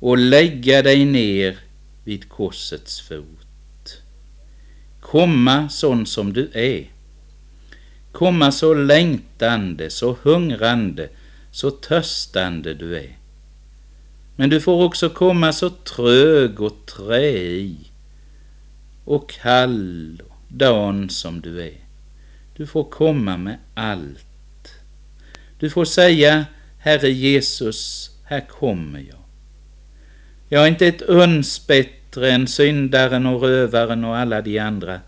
och 0.00 0.18
lägga 0.18 0.82
dig 0.82 1.04
ner 1.04 1.58
vid 2.04 2.28
korsets 2.28 3.00
fot. 3.00 4.02
Komma 5.00 5.68
sån 5.68 6.06
som 6.06 6.32
du 6.32 6.50
är. 6.54 6.90
Komma 8.12 8.52
så 8.52 8.74
längtande, 8.74 9.90
så 9.90 10.16
hungrande, 10.22 11.08
så 11.52 11.70
törstande 11.70 12.74
du 12.74 12.96
är. 12.96 13.18
Men 14.36 14.50
du 14.50 14.60
får 14.60 14.84
också 14.84 15.10
komma 15.10 15.52
så 15.52 15.70
trög 15.70 16.60
och 16.60 16.86
träig 16.86 17.92
och 19.04 19.30
kall 19.30 20.22
och 20.28 20.36
dan 20.48 21.10
som 21.10 21.40
du 21.40 21.62
är. 21.62 21.76
Du 22.56 22.66
får 22.66 22.84
komma 22.84 23.36
med 23.36 23.58
allt. 23.74 24.74
Du 25.58 25.70
får 25.70 25.84
säga, 25.84 26.46
Herre 26.78 27.10
Jesus, 27.10 28.10
här 28.24 28.40
kommer 28.48 29.00
jag. 29.00 29.18
Jag 30.48 30.64
är 30.64 30.68
inte 30.68 30.86
ett 30.86 31.02
uns 31.02 31.66
bättre 31.66 32.30
än 32.32 32.46
syndaren 32.46 33.26
och 33.26 33.42
rövaren 33.42 34.04
och 34.04 34.16
alla 34.16 34.42
de 34.42 34.58
andra, 34.58 35.00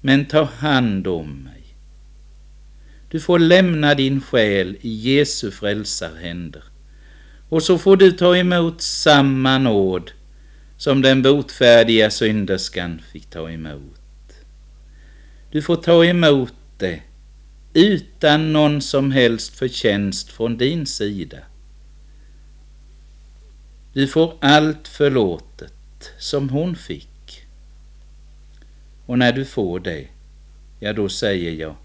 men 0.00 0.26
ta 0.26 0.44
hand 0.44 1.06
om 1.06 1.28
mig. 1.28 1.59
Du 3.10 3.20
får 3.20 3.38
lämna 3.38 3.94
din 3.94 4.20
själ 4.20 4.76
i 4.80 4.88
Jesu 4.88 5.50
frälsarhänder. 5.50 6.62
Och 7.48 7.62
så 7.62 7.78
får 7.78 7.96
du 7.96 8.12
ta 8.12 8.36
emot 8.36 8.80
samma 8.80 9.58
nåd 9.58 10.10
som 10.76 11.02
den 11.02 11.22
botfärdiga 11.22 12.10
synderskan 12.10 13.02
fick 13.12 13.30
ta 13.30 13.50
emot. 13.50 14.00
Du 15.50 15.62
får 15.62 15.76
ta 15.76 16.04
emot 16.04 16.54
det 16.78 17.02
utan 17.74 18.52
någon 18.52 18.82
som 18.82 19.10
helst 19.10 19.56
förtjänst 19.56 20.30
från 20.30 20.56
din 20.56 20.86
sida. 20.86 21.38
Du 23.92 24.08
får 24.08 24.34
allt 24.40 24.88
förlåtet 24.88 26.12
som 26.18 26.48
hon 26.48 26.76
fick. 26.76 27.46
Och 29.06 29.18
när 29.18 29.32
du 29.32 29.44
får 29.44 29.80
det, 29.80 30.08
ja 30.80 30.92
då 30.92 31.08
säger 31.08 31.52
jag, 31.52 31.76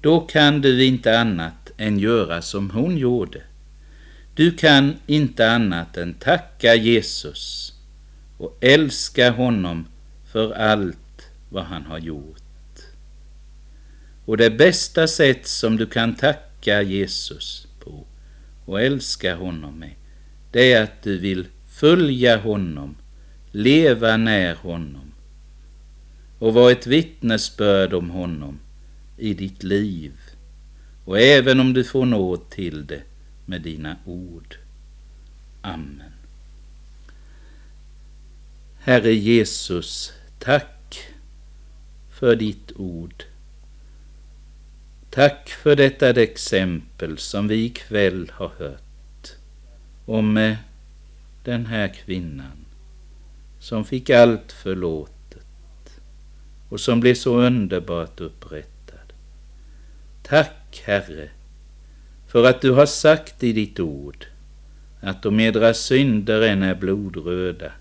då 0.00 0.20
kan 0.20 0.60
du 0.60 0.84
inte 0.84 1.18
annat 1.18 1.72
än 1.76 1.98
göra 1.98 2.42
som 2.42 2.70
hon 2.70 2.96
gjorde. 2.96 3.42
Du 4.34 4.50
kan 4.50 4.96
inte 5.06 5.50
annat 5.50 5.96
än 5.96 6.14
tacka 6.14 6.74
Jesus 6.74 7.72
och 8.38 8.58
älska 8.60 9.30
honom 9.30 9.86
för 10.32 10.52
allt 10.52 11.30
vad 11.50 11.64
han 11.64 11.86
har 11.86 11.98
gjort. 11.98 12.42
Och 14.24 14.36
det 14.36 14.50
bästa 14.50 15.06
sätt 15.06 15.46
som 15.46 15.76
du 15.76 15.86
kan 15.86 16.14
tacka 16.14 16.82
Jesus 16.82 17.66
på 17.80 18.06
och 18.64 18.80
älska 18.80 19.34
honom 19.36 19.78
med, 19.78 19.94
det 20.52 20.72
är 20.72 20.82
att 20.82 21.02
du 21.02 21.18
vill 21.18 21.46
följa 21.68 22.36
honom, 22.36 22.96
leva 23.52 24.16
när 24.16 24.54
honom 24.54 25.12
och 26.38 26.54
vara 26.54 26.72
ett 26.72 26.86
vittnesbörd 26.86 27.94
om 27.94 28.10
honom 28.10 28.58
i 29.20 29.34
ditt 29.34 29.62
liv. 29.62 30.12
Och 31.04 31.20
även 31.20 31.60
om 31.60 31.72
du 31.72 31.84
får 31.84 32.06
nåd 32.06 32.50
till 32.50 32.86
det, 32.86 33.02
med 33.46 33.62
dina 33.62 33.96
ord. 34.04 34.56
Amen. 35.60 36.12
Herre 38.78 39.12
Jesus, 39.12 40.12
tack 40.38 40.98
för 42.10 42.36
ditt 42.36 42.72
ord. 42.76 43.24
Tack 45.10 45.48
för 45.48 45.76
detta 45.76 46.22
exempel 46.22 47.18
som 47.18 47.48
vi 47.48 47.64
ikväll 47.64 48.30
har 48.34 48.50
hört 48.58 49.32
om 50.06 50.36
eh, 50.36 50.56
den 51.44 51.66
här 51.66 51.88
kvinnan 51.88 52.64
som 53.60 53.84
fick 53.84 54.10
allt 54.10 54.52
förlåtet 54.52 56.00
och 56.68 56.80
som 56.80 57.00
blev 57.00 57.14
så 57.14 57.36
underbart 57.40 58.20
upprättad. 58.20 58.79
Tack, 60.30 60.82
Herre, 60.84 61.28
för 62.26 62.44
att 62.44 62.60
du 62.60 62.70
har 62.70 62.86
sagt 62.86 63.42
i 63.42 63.52
ditt 63.52 63.80
ord 63.80 64.26
att 65.00 65.26
om 65.26 65.40
edra 65.40 65.74
synder 65.74 66.42
än 66.42 66.62
är 66.62 66.74
blodröda 66.74 67.72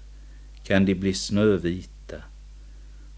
kan 0.64 0.86
de 0.86 0.96
bli 0.96 1.14
snövita 1.14 2.16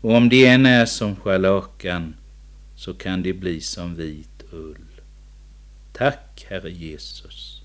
och 0.01 0.15
om 0.15 0.29
de 0.29 0.47
än 0.47 0.65
är 0.65 0.85
som 0.85 1.15
scharlakan 1.15 2.15
så 2.75 2.93
kan 2.93 3.23
de 3.23 3.33
bli 3.33 3.61
som 3.61 3.95
vit 3.95 4.43
ull. 4.51 5.01
Tack, 5.93 6.45
Herre 6.49 6.71
Jesus. 6.71 7.60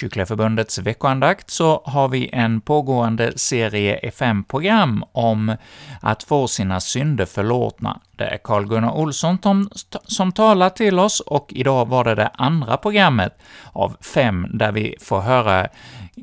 Här 0.00 0.08
Kycklingeförbundets 0.08 0.78
veckoandakt 0.78 1.50
så 1.50 1.82
har 1.84 2.08
vi 2.08 2.30
en 2.32 2.60
pågående 2.60 3.38
serie 3.38 3.96
FM-program 3.96 5.04
om 5.12 5.56
att 6.02 6.22
få 6.22 6.48
sina 6.48 6.80
synder 6.80 7.26
förlåtna. 7.26 8.00
Det 8.16 8.24
är 8.24 8.38
Carl-Gunnar 8.38 8.92
Olsson 8.92 9.38
som, 9.42 9.68
som 10.06 10.32
talar 10.32 10.70
till 10.70 10.98
oss, 10.98 11.20
och 11.20 11.52
idag 11.52 11.88
var 11.88 12.04
det 12.04 12.14
det 12.14 12.30
andra 12.34 12.76
programmet 12.76 13.32
av 13.72 13.96
fem, 14.00 14.46
där 14.52 14.72
vi 14.72 14.96
får 15.00 15.20
höra 15.20 15.68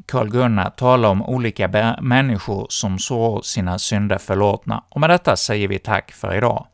Carl-Gunnar 0.05 0.69
tala 0.69 1.09
om 1.09 1.21
olika 1.21 1.67
människor 2.01 2.67
som 2.69 2.99
såg 2.99 3.45
sina 3.45 3.79
synder 3.79 4.17
förlåtna. 4.17 4.83
Och 4.89 5.01
med 5.01 5.09
detta 5.09 5.35
säger 5.35 5.67
vi 5.67 5.79
tack 5.79 6.11
för 6.11 6.35
idag. 6.35 6.65